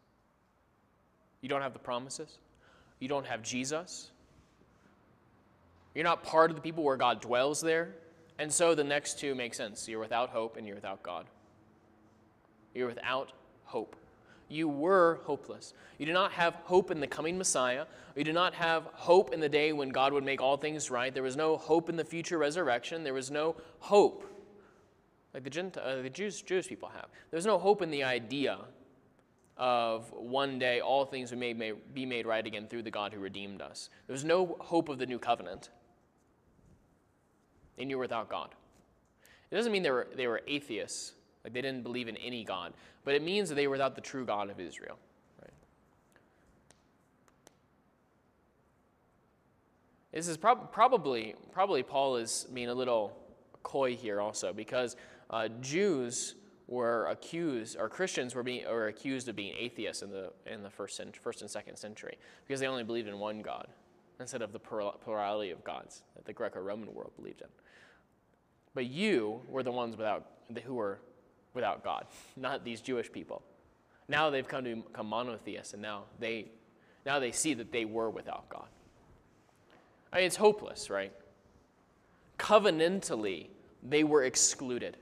[1.41, 2.39] You don't have the promises.
[3.01, 4.11] You don't have Jesus.
[5.95, 7.95] You're not part of the people where God dwells there.
[8.39, 9.89] And so the next two make sense.
[9.89, 11.27] You're without hope and you're without God.
[12.73, 13.33] You're without
[13.65, 13.97] hope.
[14.49, 15.75] You were hopeless.
[15.99, 17.85] You do not have hope in the coming Messiah.
[18.15, 21.13] You do not have hope in the day when God would make all things right.
[21.13, 23.03] There was no hope in the future resurrection.
[23.03, 24.25] There was no hope
[25.35, 27.07] like the, uh, the Jews, Jewish people have.
[27.31, 28.59] There's no hope in the idea
[29.57, 33.21] of one day all things may, may be made right again through the God who
[33.21, 33.91] redeemed us.
[34.07, 35.71] There's no hope of the new covenant,
[37.77, 38.55] and you're without God.
[39.51, 41.13] It doesn't mean they were, they were atheists,
[41.43, 42.73] like they didn't believe in any God,
[43.05, 44.99] but it means that they were without the true God of Israel.
[45.41, 45.51] Right?
[50.13, 53.17] This is prob- probably, probably Paul is being a little
[53.63, 54.97] coy here also because
[55.31, 56.35] uh, Jews
[56.67, 60.71] were accused, or Christians were being or accused of being atheists in the in the
[60.71, 63.69] first cent- first and second century because they only believed in one God
[64.21, 67.49] instead of the plurality of gods that the Greco-Roman world believed in.
[68.75, 70.27] But you were the ones without
[70.65, 71.01] who were
[71.55, 73.43] without God, not these Jewish people.
[74.09, 76.51] Now they've come to become monotheists, and now they
[77.07, 78.69] now they see that they were without God.
[80.13, 81.13] I mean, it's hopeless, right?
[82.39, 83.49] Covenantally,
[83.83, 84.97] they were excluded.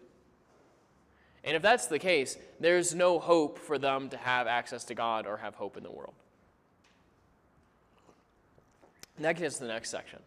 [1.47, 5.27] And if that's the case, there's no hope for them to have access to God
[5.27, 6.15] or have hope in the world.
[9.17, 10.19] And that gets to the next section.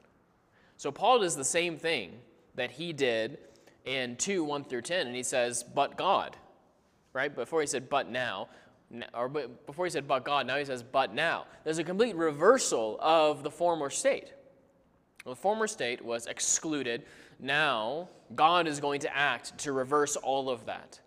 [0.78, 2.14] So Paul does the same thing
[2.56, 3.38] that he did
[3.84, 6.38] in 2 1 through 10, and he says, but God,
[7.12, 7.34] right?
[7.34, 8.48] Before he said, but now,
[9.14, 11.46] or before he said, but God, now he says, but now.
[11.66, 14.32] There's a complete reversal of the former state.
[15.26, 17.04] The former state was excluded.
[17.40, 21.00] Now, God is going to act to reverse all of that.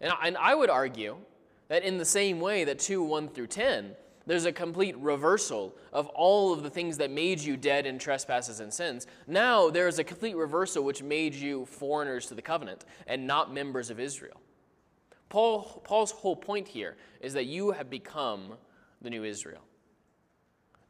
[0.00, 1.16] And I, and I would argue
[1.68, 3.94] that in the same way that 2 1 through 10,
[4.26, 8.60] there's a complete reversal of all of the things that made you dead in trespasses
[8.60, 9.06] and sins.
[9.26, 13.88] Now there's a complete reversal which made you foreigners to the covenant and not members
[13.88, 14.38] of Israel.
[15.30, 18.54] Paul, Paul's whole point here is that you have become
[19.00, 19.62] the new Israel.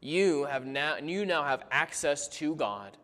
[0.01, 2.97] You have now you now have access to God.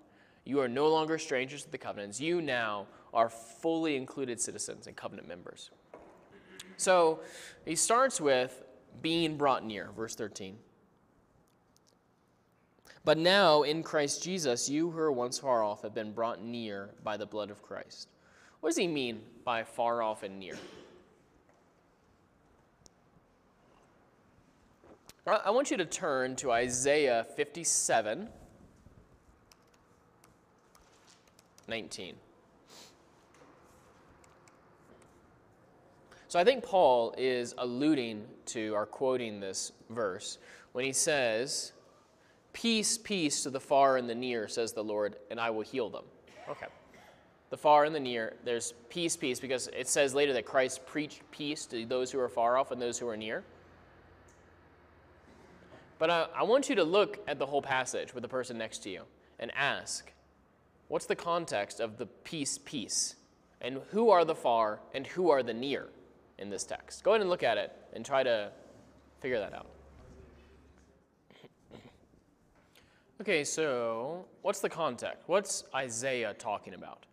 [0.46, 2.20] You are no longer strangers to the covenants.
[2.20, 5.72] You now are fully included citizens and covenant members.
[6.78, 7.20] So
[7.66, 8.64] he starts with
[9.02, 10.58] being brought near, verse 13.
[13.04, 16.90] But now in Christ Jesus, you who were once far off have been brought near
[17.04, 18.10] by the blood of Christ.
[18.60, 20.58] What does he mean by far off and near?
[25.28, 28.30] I want you to turn to Isaiah 57,
[31.68, 32.16] 19.
[36.28, 40.38] So I think Paul is alluding to or quoting this verse
[40.72, 41.72] when he says,
[42.54, 45.90] Peace, peace to the far and the near, says the Lord, and I will heal
[45.90, 46.06] them.
[46.50, 46.68] Okay.
[47.50, 51.22] The far and the near, there's peace, peace, because it says later that Christ preached
[51.32, 53.44] peace to those who are far off and those who are near.
[56.00, 58.80] But I, I want you to look at the whole passage with the person next
[58.84, 59.02] to you
[59.38, 60.12] and ask,
[60.88, 63.16] what's the context of the peace, peace?
[63.62, 65.90] And who are the far and who are the near
[66.38, 67.04] in this text?
[67.04, 68.52] Go ahead and look at it and try to
[69.22, 69.68] figure that out.
[73.22, 75.24] Okay, so what's the context?
[75.28, 77.06] What's Isaiah talking about?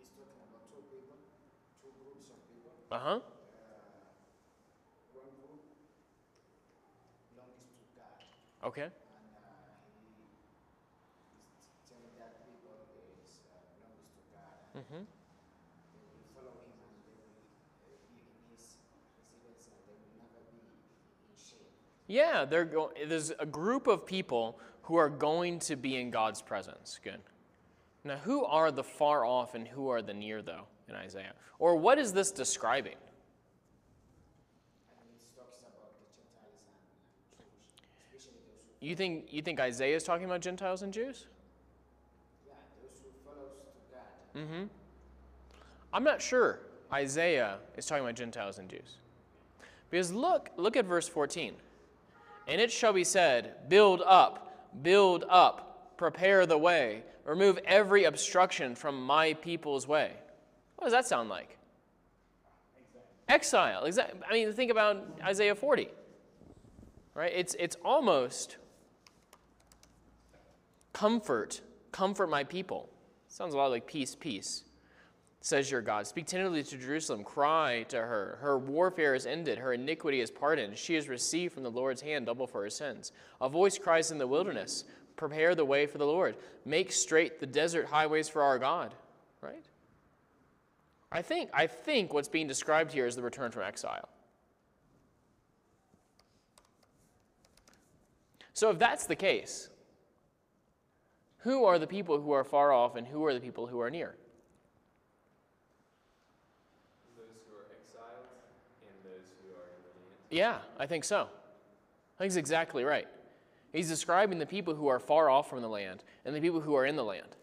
[0.00, 0.40] Uh huh.
[0.50, 1.14] about two people,
[1.78, 2.72] two groups of people.
[2.90, 3.20] Uh huh.
[5.14, 5.62] One group
[7.30, 8.18] belongs to God,
[8.66, 8.88] Okay.
[8.90, 9.46] and uh,
[9.94, 10.26] he
[11.54, 14.10] is telling that people is uh, belongs
[14.74, 15.02] and Mm-hmm.
[22.06, 26.42] Yeah, they're go- there's a group of people who are going to be in God's
[26.42, 26.98] presence.
[27.04, 27.20] Good.
[28.02, 31.34] Now, who are the far off and who are the near, though, in Isaiah?
[31.60, 32.96] Or what is this describing?
[38.80, 41.26] You think you think Isaiah is talking about Gentiles and Jews?
[42.46, 44.19] yeah, those who follows to God.
[44.36, 44.64] Mm-hmm.
[45.92, 46.60] I'm not sure
[46.92, 48.98] Isaiah is talking about Gentiles and Jews.
[49.90, 51.54] Because look, look at verse 14.
[52.46, 58.74] And it shall be said, Build up, build up, prepare the way, remove every obstruction
[58.74, 60.12] from my people's way.
[60.76, 61.58] What does that sound like?
[63.28, 63.84] Exile.
[63.84, 64.10] Exile.
[64.28, 65.88] I mean, think about Isaiah 40.
[67.14, 67.32] Right?
[67.34, 68.56] It's, it's almost
[70.92, 71.60] comfort,
[71.92, 72.88] comfort my people.
[73.40, 74.64] Sounds a lot like peace, peace
[75.40, 76.06] says your God.
[76.06, 77.24] Speak tenderly to Jerusalem.
[77.24, 78.36] Cry to her.
[78.42, 79.56] Her warfare is ended.
[79.56, 80.76] Her iniquity is pardoned.
[80.76, 83.12] She has received from the Lord's hand double for her sins.
[83.40, 84.84] A voice cries in the wilderness
[85.16, 86.36] Prepare the way for the Lord.
[86.66, 88.94] Make straight the desert highways for our God.
[89.40, 89.64] Right?
[91.10, 94.10] I think, I think what's being described here is the return from exile.
[98.52, 99.69] So if that's the case,
[101.42, 103.90] who are the people who are far off and who are the people who are
[103.90, 104.14] near?
[107.16, 108.26] Those who are exiled
[108.82, 110.18] and those who are in the land.
[110.30, 111.22] Yeah, I think so.
[111.22, 113.08] I think he's exactly right.
[113.72, 116.74] He's describing the people who are far off from the land and the people who
[116.74, 117.36] are in the land.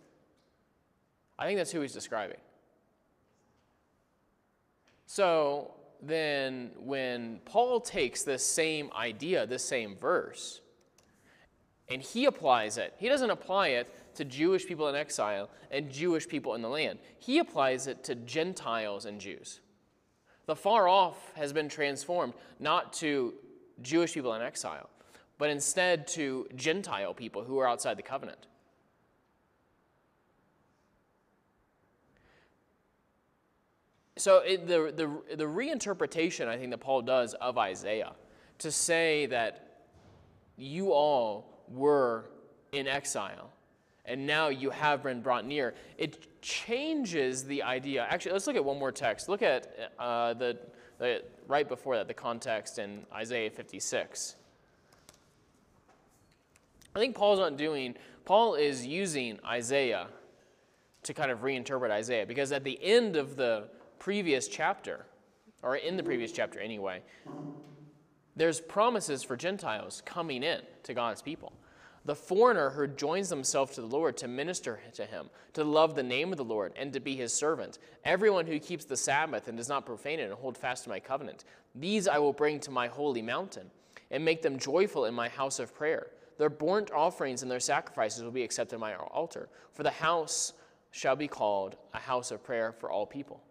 [1.39, 2.37] I think that's who he's describing.
[5.05, 10.61] So then, when Paul takes this same idea, this same verse,
[11.89, 16.27] and he applies it, he doesn't apply it to Jewish people in exile and Jewish
[16.27, 16.99] people in the land.
[17.19, 19.61] He applies it to Gentiles and Jews.
[20.47, 23.33] The far off has been transformed not to
[23.81, 24.89] Jewish people in exile,
[25.37, 28.47] but instead to Gentile people who are outside the covenant.
[34.17, 38.13] So it, the, the, the reinterpretation I think that Paul does of Isaiah
[38.57, 39.85] to say that
[40.57, 42.25] you all were
[42.71, 43.51] in exile
[44.07, 48.07] and now you have been brought near, it changes the idea.
[48.09, 49.27] Actually, let's look at one more text.
[49.27, 50.57] Look at uh, the,
[50.97, 54.35] the right before that, the context in Isaiah 56.
[56.95, 60.07] I think Paul's not doing, Paul is using Isaiah
[61.03, 63.65] to kind of reinterpret Isaiah because at the end of the
[63.99, 65.05] previous chapter,
[65.61, 67.01] or in the previous chapter anyway,
[68.37, 71.51] there's promises for Gentiles coming in to God's people.
[72.05, 76.03] The foreigner who joins himself to the Lord to minister to him, to love the
[76.03, 77.79] name of the Lord, and to be his servant.
[78.05, 81.01] Everyone who keeps the Sabbath and does not profane it and hold fast to my
[81.01, 81.43] covenant.
[81.75, 83.69] These I will bring to my holy mountain
[84.09, 86.07] and make them joyful in my house of prayer.
[86.37, 90.53] Their burnt offerings and their sacrifices will be accepted in my altar, for the house
[90.91, 93.41] shall be called a house of prayer for all people.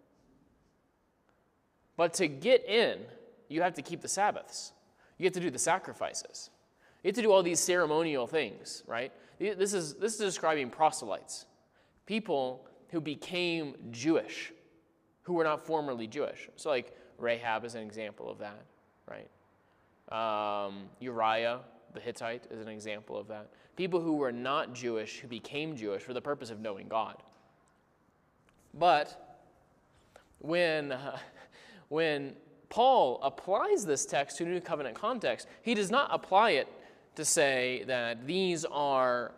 [1.97, 3.01] But to get in,
[3.49, 4.73] you have to keep the Sabbaths.
[5.19, 6.51] You have to do the sacrifices.
[7.03, 9.13] You have to do all these ceremonial things, right?
[9.39, 11.47] This is, this is describing proselytes,
[12.07, 14.53] people who became Jewish,
[15.23, 16.49] who were not formerly Jewish.
[16.57, 18.65] So, like Rahab is an example of that,
[19.07, 19.29] right?
[20.09, 21.61] Um, Uriah
[21.97, 23.51] the Hittite is an example of that.
[23.75, 27.23] People who were not Jewish, who became Jewish for the purpose of knowing God.
[28.75, 29.39] But
[30.39, 31.19] when, uh,
[31.89, 32.35] when
[32.69, 36.69] Paul applies this text to New Covenant context, he does not apply it
[37.15, 39.33] to say that these are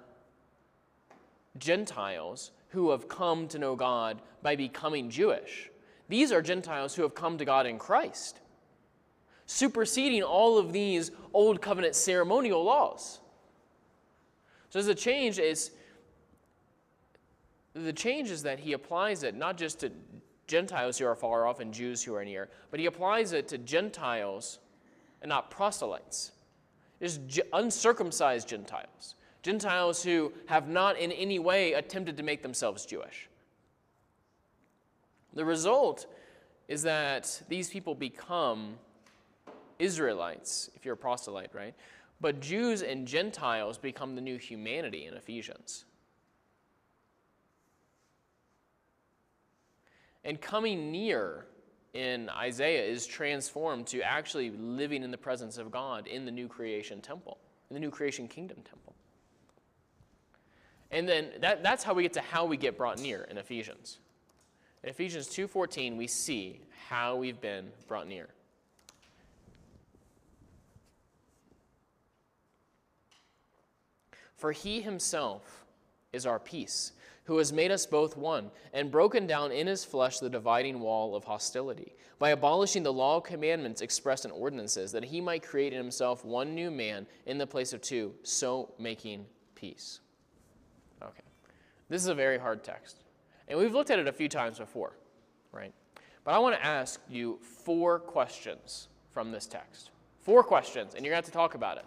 [1.58, 5.70] Gentiles who have come to know God by becoming Jewish.
[6.08, 8.40] These are Gentiles who have come to God in Christ,
[9.46, 13.20] superseding all of these Old Covenant ceremonial laws.
[14.70, 15.70] So the change is
[17.74, 19.92] the change is that he applies it not just to
[20.48, 23.58] Gentiles who are far off and Jews who are near, but he applies it to
[23.58, 24.58] Gentiles
[25.22, 26.32] and not proselytes.
[27.00, 27.20] It's
[27.52, 33.28] uncircumcised Gentiles, Gentiles who have not in any way attempted to make themselves Jewish.
[35.34, 36.06] The result
[36.66, 38.78] is that these people become
[39.78, 41.74] Israelites, if you're a proselyte, right?
[42.20, 45.84] But Jews and Gentiles become the new humanity in Ephesians.
[50.28, 51.46] And coming near
[51.94, 56.48] in Isaiah is transformed to actually living in the presence of God in the new
[56.48, 57.38] creation temple,
[57.70, 58.94] in the new creation kingdom temple.
[60.90, 64.00] And then that, that's how we get to how we get brought near in Ephesians.
[64.82, 68.28] In Ephesians 2:14, we see how we've been brought near.
[74.36, 75.64] For he himself
[76.12, 76.92] is our peace,
[77.24, 81.14] who has made us both one, and broken down in his flesh the dividing wall
[81.14, 85.72] of hostility, by abolishing the law of commandments expressed in ordinances, that he might create
[85.72, 90.00] in himself one new man in the place of two, so making peace.
[91.02, 91.22] Okay.
[91.88, 93.04] This is a very hard text.
[93.46, 94.92] And we've looked at it a few times before,
[95.52, 95.72] right?
[96.24, 99.90] But I want to ask you four questions from this text.
[100.20, 101.86] Four questions, and you're going to have to talk about it.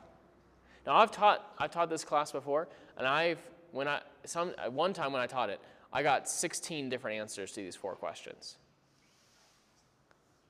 [0.85, 2.67] Now, I've taught, I've taught this class before,
[2.97, 3.39] and I've,
[3.71, 5.59] when I, some, one time when I taught it,
[5.93, 8.57] I got 16 different answers to these four questions.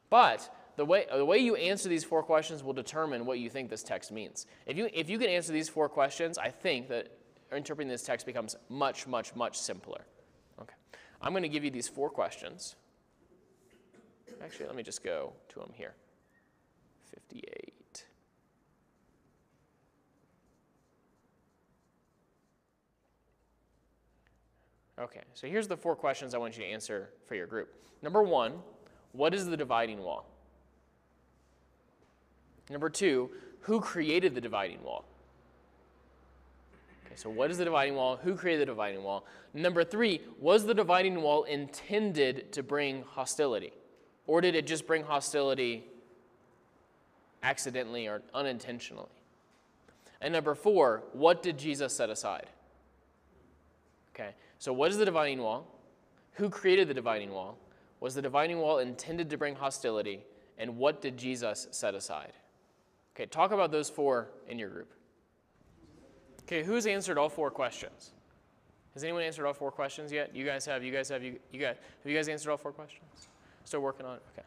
[0.10, 3.70] But the way, the way you answer these four questions will determine what you think
[3.70, 4.46] this text means.
[4.66, 7.12] If you, if you can answer these four questions, I think that
[7.52, 10.02] interpreting this text becomes much, much, much simpler.
[10.62, 10.76] Okay.
[11.22, 12.76] I'm going to give you these four questions.
[14.44, 15.94] Actually, let me just go to them here.
[17.30, 17.74] 58.
[25.02, 27.74] Okay, so here's the four questions I want you to answer for your group.
[28.04, 28.54] Number one,
[29.14, 30.26] what is the dividing wall?
[32.70, 33.32] Number two,
[33.62, 35.06] who created the dividing wall?
[37.06, 38.18] Okay, so what is the dividing wall?
[38.24, 39.26] Who created the dividing wall?
[39.56, 43.74] Number three, was the dividing wall intended to bring hostility?
[44.28, 45.84] Or did it just bring hostility
[47.42, 49.10] accidentally or unintentionally?
[50.22, 52.46] And number four, what did Jesus set aside?
[54.14, 54.30] Okay,
[54.62, 55.66] so what is the dividing wall?
[56.34, 57.58] Who created the dividing wall?
[58.00, 60.24] Was the dividing wall intended to bring hostility?
[60.60, 62.34] And what did Jesus set aside?
[63.16, 64.94] Okay, talk about those four in your group.
[66.44, 68.12] Okay, who's answered all four questions?
[68.94, 70.36] Has anyone answered all four questions yet?
[70.36, 70.84] You guys have.
[70.84, 71.24] You guys have.
[71.24, 73.30] You, you guys have you guys answered all four questions?
[73.64, 74.22] Still working on it.
[74.38, 74.46] Okay.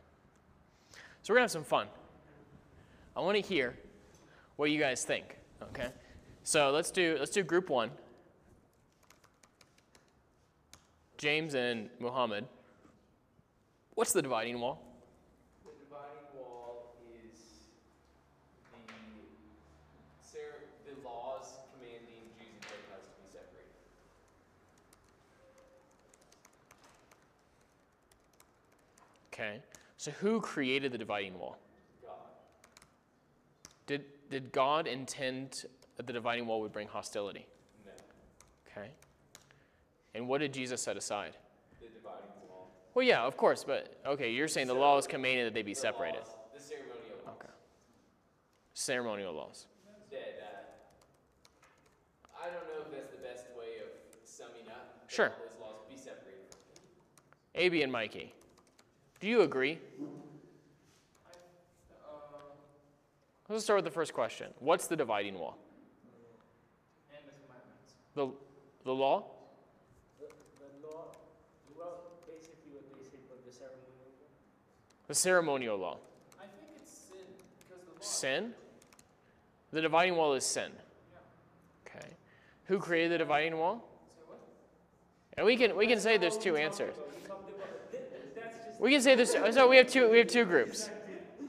[1.22, 1.88] So we're gonna have some fun.
[3.16, 3.76] I want to hear
[4.54, 5.38] what you guys think.
[5.60, 5.88] Okay.
[6.44, 7.90] So let's do let's do group one.
[11.24, 12.44] James and Muhammad.
[13.94, 14.82] What's the dividing wall?
[15.64, 16.96] The dividing wall
[17.32, 17.40] is
[20.30, 20.38] the,
[20.84, 23.72] the laws commanding Jews and Gentiles to be separated.
[29.32, 29.62] Okay.
[29.96, 31.56] So who created the dividing wall?
[32.02, 32.12] God.
[33.86, 35.64] Did, did God intend
[35.96, 37.46] that the dividing wall would bring hostility?
[37.86, 37.92] No.
[38.70, 38.90] Okay.
[40.14, 41.36] And what did Jesus set aside?
[41.80, 42.70] The dividing wall.
[42.94, 45.74] Well, yeah, of course, but okay, you're saying the, law is commanded that they be
[45.74, 46.20] separated.
[46.20, 47.34] Laws, the ceremonial laws.
[47.40, 47.52] Okay.
[48.74, 49.66] Ceremonial laws.
[50.10, 50.34] Dead.
[50.42, 53.88] Uh, I don't know if that's the best way of
[54.24, 55.04] summing up.
[55.08, 55.28] Sure.
[55.28, 56.54] Those laws be separated.
[57.54, 58.32] AB and Mikey.
[59.20, 59.78] Do you agree?
[63.48, 64.48] Let's start with the first question.
[64.58, 65.58] What's the dividing wall?
[67.12, 67.94] Commandments.
[68.14, 68.28] The,
[68.84, 69.24] the law?
[70.18, 70.26] The,
[70.58, 71.12] the law,
[71.76, 74.32] well, basically what they say, but the ceremonial law.
[75.06, 75.98] The ceremonial law.
[76.38, 77.18] I think it's sin
[77.98, 78.04] the.
[78.04, 78.52] Sin?
[79.72, 80.70] The dividing wall is sin.
[81.86, 82.06] Okay.
[82.66, 83.84] Who created the dividing wall?
[85.36, 86.94] And we can we can say there's two answers.
[88.78, 89.32] We can say this.
[89.32, 90.10] So we have two.
[90.10, 90.90] We have two groups.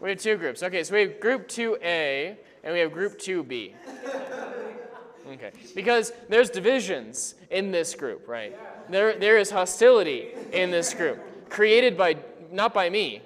[0.01, 0.63] We have two groups.
[0.63, 3.75] Okay, so we have group two A and we have group two B.
[5.27, 8.55] Okay, because there's divisions in this group, right?
[8.89, 12.17] There there is hostility in this group, created by
[12.51, 13.21] not by me.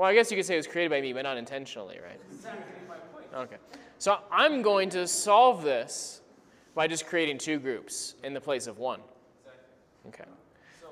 [0.00, 2.18] Well, I guess you could say it was created by me, but not intentionally, right?
[2.32, 3.26] Exactly my point.
[3.34, 3.56] Okay.
[3.98, 6.22] So I'm going to solve this
[6.74, 9.00] by just creating two groups in the place of one.
[10.08, 10.24] Okay.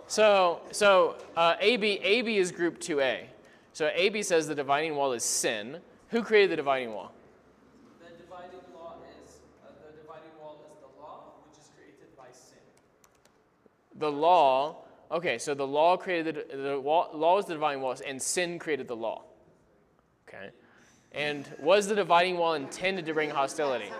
[0.08, 3.20] So, so uh, AB, AB is group 2A.
[3.72, 5.78] So AB says the dividing wall is sin.
[6.10, 7.10] Who created the dividing wall?
[8.00, 12.26] The dividing law is uh, the dividing wall is the law which is created by
[12.30, 12.58] sin.
[13.98, 14.76] The law
[15.10, 18.58] Okay, so the law created the, the law, law is the dividing wall, and sin
[18.58, 19.22] created the law.
[20.28, 20.50] Okay,
[21.12, 23.90] and was the dividing wall intended to bring hostility?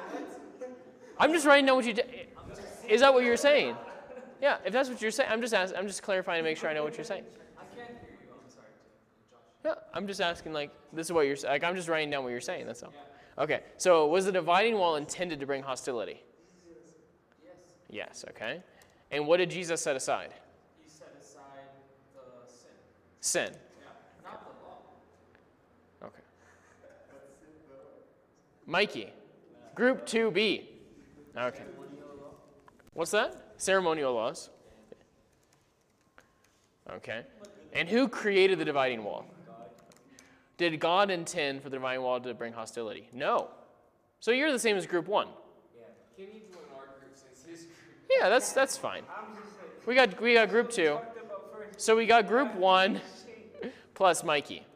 [1.19, 1.95] I'm just writing down what you.
[1.95, 2.03] d-
[2.89, 3.75] Is that what you're saying?
[4.41, 6.69] Yeah, if that's what you're saying, I'm just asking, I'm just clarifying to make sure
[6.71, 7.25] I know what you're saying.
[7.59, 8.29] I can't hear you.
[8.33, 8.67] I'm sorry.
[9.65, 11.65] Yeah, I'm just asking like this is what you're like.
[11.65, 12.67] I'm just writing down what you're saying.
[12.67, 12.93] That's all.
[13.39, 16.21] Okay, so was the dividing wall intended to bring hostility?
[17.43, 17.55] Yes.
[17.89, 18.25] Yes.
[18.31, 18.63] Okay,
[19.11, 20.35] and what did Jesus set aside?
[20.83, 21.41] He set aside
[22.15, 22.21] the
[23.21, 23.47] sin.
[23.47, 23.55] Sin.
[23.55, 24.31] Yeah.
[24.31, 26.09] Not the law.
[26.09, 26.23] Okay.
[28.67, 29.13] Mikey,
[29.75, 30.65] Group 2B.
[31.37, 31.63] Okay.
[32.95, 33.53] What's that?
[33.57, 34.51] Ceremonial laws.
[36.91, 37.23] Okay.
[37.73, 39.27] And who created the dividing wall?
[40.57, 43.09] Did God intend for the dividing wall to bring hostility?
[43.13, 43.49] No.
[44.21, 45.29] So you're the same as Group 1.
[46.17, 48.11] Can you join our group since his group?
[48.11, 49.05] Yeah, that's that's fine.
[49.09, 49.71] I'm just saying.
[49.87, 50.99] We got we got Group 2.
[51.79, 53.01] So we got Group 1
[53.95, 54.67] plus Mikey.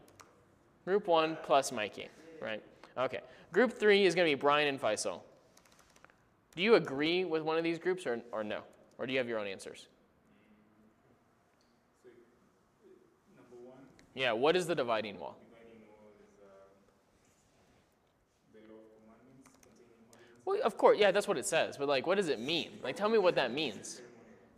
[0.85, 2.09] Group 1 plus Mikey,
[2.41, 2.63] right?
[2.97, 3.19] Okay.
[3.53, 5.21] Group 3 is going to be Brian and Faisal.
[6.55, 8.61] Do you agree with one of these groups or, or no?
[8.99, 9.89] Or do you have your own answers?
[14.15, 15.37] Yeah, what is the dividing wall?
[20.45, 21.77] Well, of course, yeah, that's what it says.
[21.77, 22.71] But like, what does it mean?
[22.81, 24.03] Like, tell me what that means.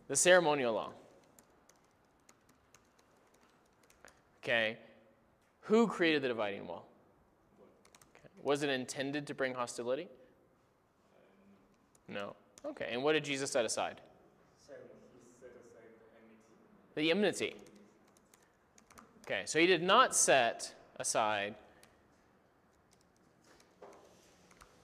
[0.09, 0.91] The ceremonial law.
[4.45, 4.77] Okay.
[5.61, 6.85] Who created the dividing wall?
[8.15, 8.29] Okay.
[8.43, 10.07] Was it intended to bring hostility?
[12.07, 12.35] No.
[12.63, 12.89] Okay.
[12.91, 14.01] And what did Jesus set aside?
[16.93, 17.55] The enmity.
[19.25, 21.55] Okay, so he did not set aside.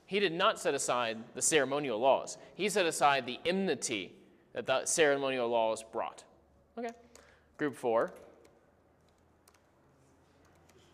[0.08, 2.38] He did not set aside the ceremonial laws.
[2.56, 4.14] He set aside the enmity
[4.54, 6.24] that the ceremonial laws brought.
[6.78, 6.90] Okay.
[7.58, 8.12] Group four.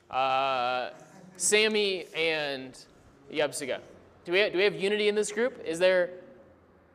[0.10, 0.90] Uh,
[1.36, 2.78] Sammy and
[3.32, 3.80] Yabsiga.
[4.26, 5.62] Do we, do we have unity in this group?
[5.66, 6.10] Is there,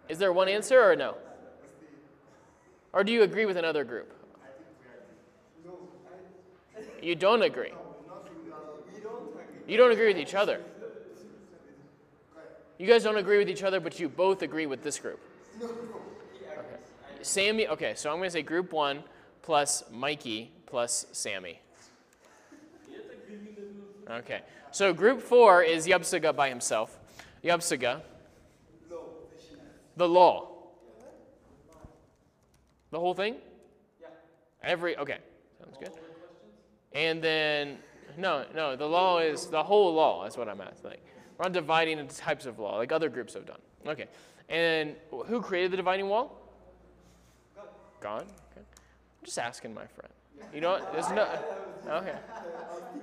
[0.08, 1.16] is there one answer or no?
[2.92, 4.12] Or do you agree with another group?
[7.00, 7.72] You don't agree.
[9.66, 10.60] You don't agree with each other.
[12.78, 15.20] You guys don't agree with each other, but you both agree with this group.
[15.60, 17.22] Okay.
[17.22, 19.04] Sammy, okay, so I'm going to say group one
[19.42, 21.60] plus Mikey plus Sammy.
[24.12, 26.98] Okay, so group four is Yabsiga by himself.
[27.42, 28.02] Yabsiga.
[29.96, 30.48] The law.
[32.90, 33.36] The whole thing?
[34.00, 34.08] Yeah.
[34.62, 35.18] Every, okay,
[35.58, 35.92] sounds good.
[36.94, 37.78] And then,
[38.18, 40.24] no, no, the law is the whole law.
[40.24, 40.76] That's what I'm at.
[40.84, 41.02] Like,
[41.38, 43.60] we're not dividing into types of law like other groups have done.
[43.86, 44.06] Okay.
[44.48, 46.38] And who created the dividing wall?
[48.00, 48.22] God.
[48.22, 48.60] Okay.
[48.60, 50.12] I'm just asking my friend.
[50.54, 50.92] You know what?
[50.92, 51.26] There's no.
[51.88, 52.14] Okay.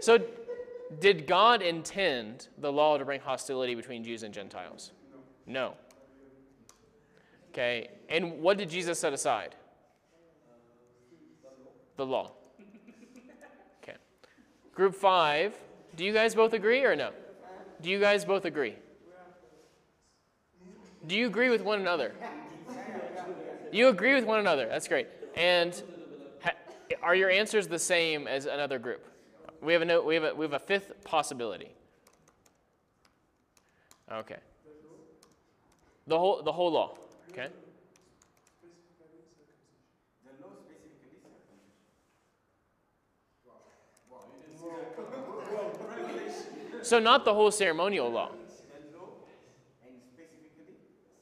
[0.00, 0.18] So,
[0.98, 4.92] did God intend the law to bring hostility between Jews and Gentiles?
[5.46, 5.74] No.
[7.50, 7.88] Okay.
[8.08, 9.54] And what did Jesus set aside?
[11.96, 12.32] The law.
[13.82, 13.96] Okay.
[14.74, 15.54] Group five.
[15.96, 17.10] Do you guys both agree or no?
[17.82, 18.76] Do you guys both agree?
[21.06, 22.14] Do you agree with one another?
[23.72, 24.66] You agree with one another.
[24.66, 25.08] That's great.
[25.36, 25.82] And
[27.02, 29.09] are your answers the same as another group?
[29.62, 31.70] We have a no, we have a, we have a fifth possibility.
[34.10, 34.36] Okay.
[36.06, 36.96] The whole the whole law.
[37.30, 37.48] Okay.
[40.24, 41.20] The law specifically
[46.32, 46.84] circumcision.
[46.84, 48.30] So not the whole ceremonial law.
[48.30, 49.08] The law
[49.86, 50.74] and specifically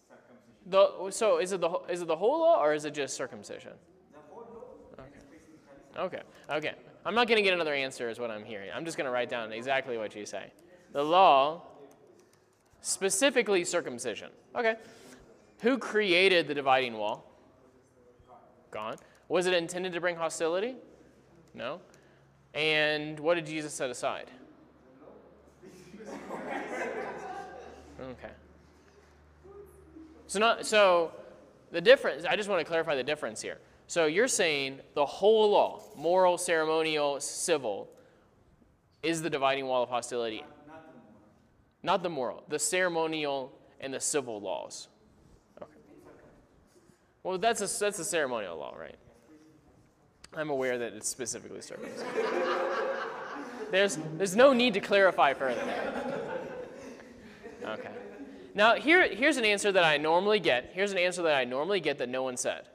[0.08, 0.38] circumcision.
[0.66, 3.16] The, so is it the whole- is it the whole law or is it just
[3.16, 3.72] circumcision?
[4.12, 4.46] The whole
[4.96, 6.22] law and Okay.
[6.50, 6.74] Okay.
[7.08, 8.68] I'm not going to get another answer, is what I'm hearing.
[8.74, 10.52] I'm just going to write down exactly what you say.
[10.92, 11.62] The law,
[12.82, 14.28] specifically circumcision.
[14.54, 14.76] Okay.
[15.62, 17.24] Who created the dividing wall?
[18.70, 19.00] God.
[19.28, 20.76] Was it intended to bring hostility?
[21.54, 21.80] No.
[22.52, 24.30] And what did Jesus set aside?
[28.02, 28.32] Okay.
[30.26, 31.12] So not so
[31.72, 33.56] the difference I just want to clarify the difference here.
[33.88, 37.88] So you're saying the whole law, moral, ceremonial, civil,
[39.02, 40.44] is the dividing wall of hostility.
[41.82, 44.88] Not the moral, the ceremonial and the civil laws.
[45.62, 45.72] Okay.
[47.22, 48.96] Well, that's a that's a ceremonial law, right?
[50.36, 52.06] I'm aware that it's specifically circumcision.
[53.70, 55.62] there's there's no need to clarify further.
[57.64, 57.90] Okay.
[58.54, 60.72] Now here here's an answer that I normally get.
[60.74, 62.68] Here's an answer that I normally get that no one said.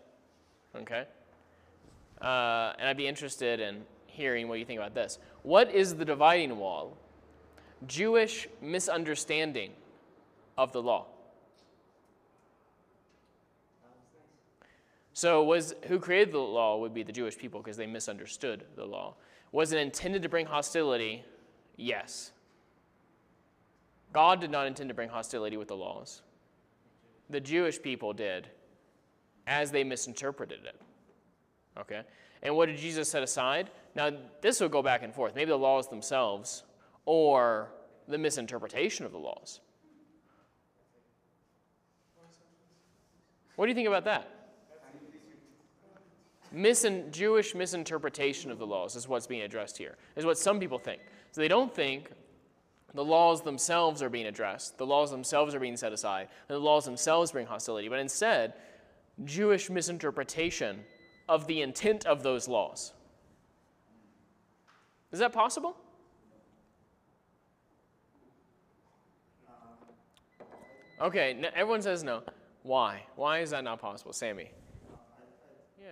[0.76, 1.06] Okay?
[2.22, 5.20] Uh, and I'd be interested in hearing what you think about this.
[5.44, 6.98] What is the dividing wall?
[7.88, 9.72] Jewish misunderstanding
[10.58, 11.08] of the law.
[15.14, 18.86] So was who created the law would be the Jewish people because they misunderstood the
[18.86, 19.16] law.
[19.52, 21.24] Was it intended to bring hostility?
[21.78, 22.32] Yes.
[24.12, 26.22] God did not intend to bring hostility with the laws.
[27.30, 28.48] The Jewish people did
[29.48, 30.80] as they misinterpreted it.
[31.80, 32.02] Okay?
[32.42, 33.70] And what did Jesus set aside?
[33.96, 35.36] Now, this will go back and forth.
[35.36, 36.64] Maybe the laws themselves
[37.06, 37.70] or
[38.08, 39.60] the misinterpretation of the laws.
[43.56, 44.30] What do you think about that?
[46.54, 50.78] Misin- Jewish misinterpretation of the laws is what's being addressed here, is what some people
[50.78, 51.02] think.
[51.32, 52.12] So they don't think
[52.94, 56.60] the laws themselves are being addressed, the laws themselves are being set aside, and the
[56.60, 58.54] laws themselves bring hostility, but instead,
[59.26, 60.80] Jewish misinterpretation
[61.30, 62.94] of the intent of those laws.
[65.12, 65.78] Is that possible?
[71.02, 72.24] Okay, everyone says no.
[72.64, 73.04] Why?
[73.16, 74.14] Why is that not possible?
[74.14, 74.52] Sammy.
[75.80, 75.86] Yeah.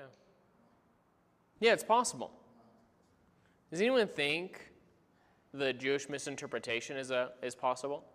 [1.59, 2.32] Yeah, it's possible.
[3.69, 4.72] Does anyone think
[5.53, 8.05] the Jewish misinterpretation is, a, is possible?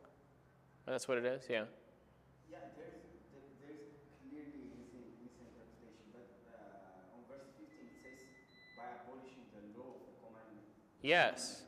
[0.86, 1.42] That's what it is?
[1.50, 1.64] Yeah,
[2.48, 3.02] there's, there-
[3.66, 3.78] there's
[4.30, 4.88] clearly mis-
[5.20, 8.20] misinterpretation, but uh, on verse 15 it says,
[8.78, 10.64] by abolishing the law of the commandment.
[11.06, 11.62] Yes.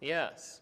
[0.00, 0.60] Yes.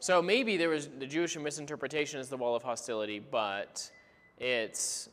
[0.00, 3.90] So maybe there was the Jewish misinterpretation is the wall of hostility, but
[4.38, 5.08] it's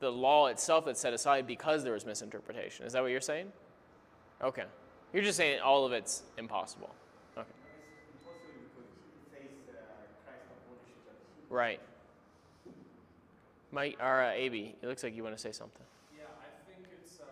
[0.00, 2.86] the law itself that's set aside because there was misinterpretation.
[2.86, 3.50] Is that what you're saying?
[4.42, 4.64] Okay.
[5.12, 6.90] You're just saying all of it's impossible.
[7.38, 7.48] Okay.
[11.48, 11.80] Right.
[13.72, 15.84] Mike, or uh, AB, it looks like you want to say something.
[16.16, 17.24] Yeah, I think it's, uh,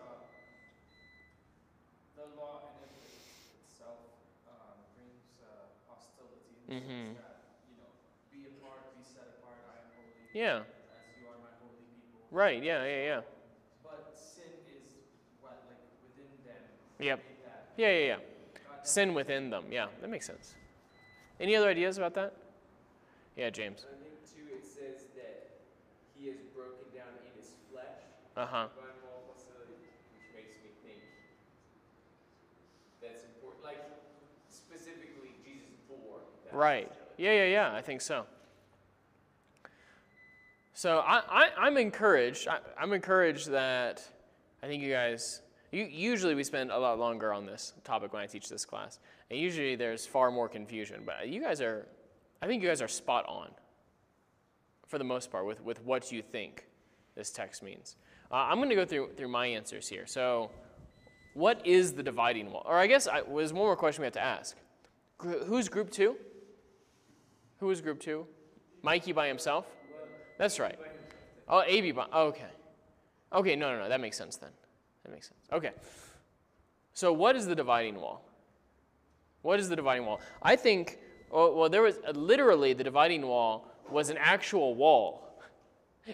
[2.15, 2.95] the law in it
[3.71, 3.97] itself,
[4.47, 5.69] uh, brings, uh,
[6.67, 7.15] hostility in the Mhm.
[7.15, 7.37] that,
[7.69, 7.89] you know,
[8.31, 10.29] be apart, be set apart, I am holy.
[10.33, 10.57] Yeah.
[10.59, 10.65] As
[11.21, 12.19] you are my holy people.
[12.31, 12.63] Right.
[12.63, 12.83] Yeah.
[12.83, 13.03] Yeah.
[13.03, 13.21] Yeah.
[13.83, 14.95] But sin is
[15.41, 16.61] what, like, within them.
[16.99, 17.19] Yep.
[17.45, 17.71] that.
[17.77, 17.89] Yeah.
[17.91, 18.05] Yeah.
[18.07, 18.15] Yeah.
[18.17, 19.71] God Sin within them.
[19.71, 20.55] Yeah, that makes sense.
[21.39, 22.33] Any other ideas about that?
[23.35, 23.85] Yeah, James.
[23.89, 25.59] I think too it says that
[26.15, 27.99] he has broken down in his flesh
[28.37, 28.67] Uh huh.
[28.77, 29.75] by moral hostility,
[30.15, 31.01] which makes me think
[33.01, 33.63] that's important.
[33.65, 33.83] Like
[34.49, 36.89] specifically, Jesus bore that Right.
[37.17, 37.73] Yeah, yeah, yeah.
[37.75, 38.25] I think so.
[40.73, 42.47] So I, I, I'm encouraged.
[42.47, 44.01] I, I'm encouraged that
[44.63, 45.41] I think you guys.
[45.73, 48.99] You, usually we spend a lot longer on this topic when I teach this class,
[49.29, 51.01] and usually there's far more confusion.
[51.05, 51.87] But you guys are,
[52.41, 53.51] I think you guys are spot on.
[54.87, 56.67] For the most part, with with what you think
[57.15, 57.97] this text means.
[58.31, 60.05] Uh, I'm going to go through through my answers here.
[60.05, 60.51] So,
[61.33, 62.63] what is the dividing wall?
[62.65, 64.55] Or I guess I, there's one more question we have to ask.
[65.17, 66.15] Gr- Who's group two?
[67.59, 68.25] Who was group two?
[68.81, 69.65] Mikey by himself?
[70.37, 70.77] That's right.
[71.47, 72.49] Oh, AB by, oh, okay.
[73.33, 74.51] Okay, no, no, no, that makes sense then.
[75.03, 75.39] That makes sense.
[75.51, 75.71] Okay.
[76.93, 78.23] So, what is the dividing wall?
[79.41, 80.21] What is the dividing wall?
[80.41, 80.97] I think,
[81.29, 85.39] well, well there was literally the dividing wall was an actual wall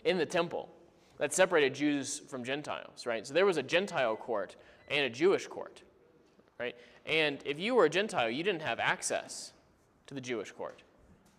[0.04, 0.70] in the temple
[1.18, 3.26] that separated Jews from Gentiles, right?
[3.26, 4.56] So there was a Gentile court
[4.90, 5.84] and a Jewish court,
[6.60, 6.76] right?
[7.06, 9.54] And if you were a Gentile, you didn't have access
[10.08, 10.84] to the Jewish court.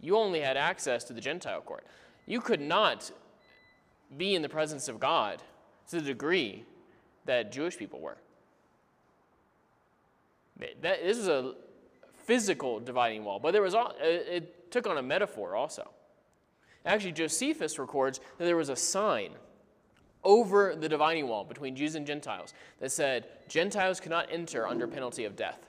[0.03, 1.87] You only had access to the Gentile court.
[2.27, 3.11] You could not
[4.19, 5.43] be in the presence of God
[5.89, 6.65] to the degree
[7.25, 8.19] that Jewish people were.
[10.83, 11.55] That, this was a
[12.25, 15.91] physical dividing wall, but there was it uh, it took on a metaphor also.
[16.85, 19.31] Actually, Josephus records that there was a sign
[20.25, 25.25] over the dividing wall between Jews and Gentiles that said Gentiles cannot enter under penalty
[25.25, 25.67] of death.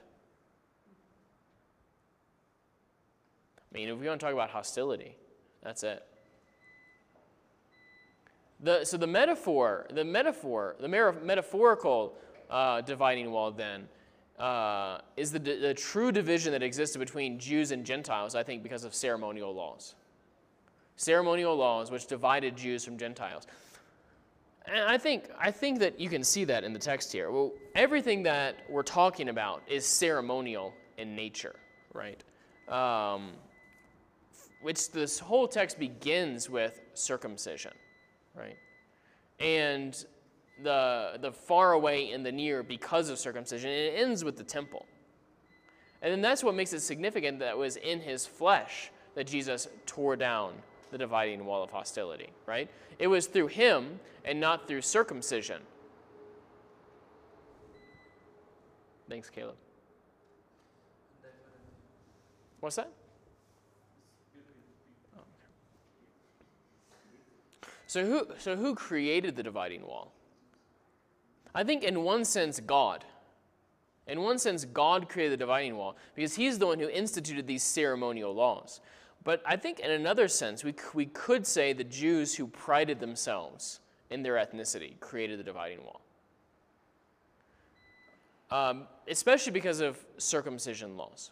[3.73, 5.15] I mean, if we want to talk about hostility,
[5.63, 6.03] that's it.
[8.59, 12.15] The, so the metaphor, the metaphor, the metaphorical
[12.49, 13.87] uh, dividing wall then
[14.37, 18.83] uh, is the, the true division that existed between Jews and Gentiles, I think, because
[18.83, 19.95] of ceremonial laws.
[20.95, 23.47] Ceremonial laws which divided Jews from Gentiles.
[24.65, 27.31] And I think, I think that you can see that in the text here.
[27.31, 31.55] Well, everything that we're talking about is ceremonial in nature,
[31.93, 32.23] right?
[32.69, 33.31] Um,
[34.63, 37.73] which this whole text begins with circumcision,
[38.33, 38.57] right?
[39.39, 39.93] And
[40.63, 44.43] the, the far away and the near because of circumcision, and it ends with the
[44.43, 44.85] temple.
[46.01, 49.67] And then that's what makes it significant that it was in his flesh that Jesus
[49.85, 50.53] tore down
[50.91, 52.69] the dividing wall of hostility, right?
[52.99, 55.61] It was through him and not through circumcision.
[59.09, 59.55] Thanks, Caleb.
[62.59, 62.89] What's that?
[67.93, 70.15] So who, so who created the dividing wall?
[71.53, 73.05] I think, in one sense, God.
[74.07, 77.61] In one sense, God created the dividing wall because He's the one who instituted these
[77.61, 78.81] ceremonial laws.
[79.23, 83.79] But I think, in another sense, we, we could say the Jews who prided themselves
[84.09, 86.01] in their ethnicity created the dividing wall.
[88.49, 91.29] Um, especially because of circumcision laws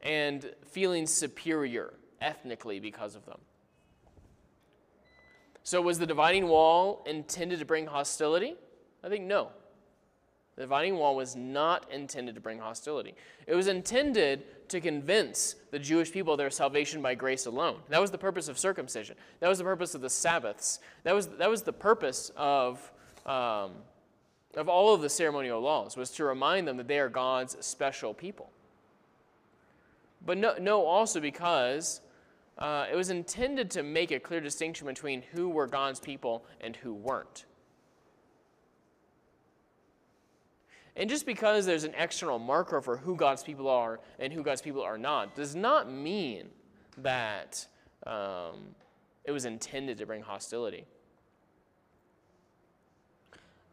[0.00, 3.38] and feeling superior ethnically because of them.
[5.64, 8.56] So, was the dividing wall intended to bring hostility?
[9.04, 9.48] I think no.
[10.56, 13.14] The dividing wall was not intended to bring hostility.
[13.46, 17.78] It was intended to convince the Jewish people of their salvation by grace alone.
[17.88, 19.16] That was the purpose of circumcision.
[19.40, 20.80] That was the purpose of the Sabbaths.
[21.04, 22.92] That was, that was the purpose of,
[23.24, 23.72] um,
[24.54, 28.12] of all of the ceremonial laws, was to remind them that they are God's special
[28.12, 28.50] people.
[30.24, 32.02] But no, no also because
[32.58, 36.76] uh, it was intended to make a clear distinction between who were God's people and
[36.76, 37.46] who weren't.
[40.94, 44.60] And just because there's an external marker for who God's people are and who God's
[44.60, 46.48] people are not, does not mean
[46.98, 47.66] that
[48.06, 48.74] um,
[49.24, 50.84] it was intended to bring hostility.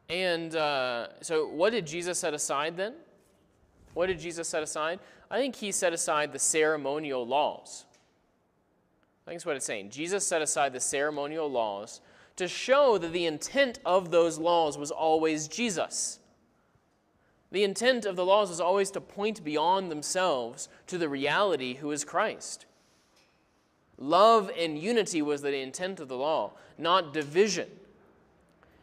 [0.09, 2.93] And uh, so, what did Jesus set aside then?
[3.93, 4.99] What did Jesus set aside?
[5.29, 7.85] I think he set aside the ceremonial laws.
[9.29, 9.91] Think that's what it's saying.
[9.91, 12.01] Jesus set aside the ceremonial laws
[12.35, 16.17] to show that the intent of those laws was always Jesus.
[17.51, 21.91] The intent of the laws was always to point beyond themselves to the reality who
[21.91, 22.65] is Christ.
[23.99, 27.69] Love and unity was the intent of the law, not division.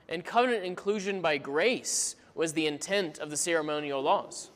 [0.09, 4.51] And covenant inclusion by grace was the intent of the ceremonial laws.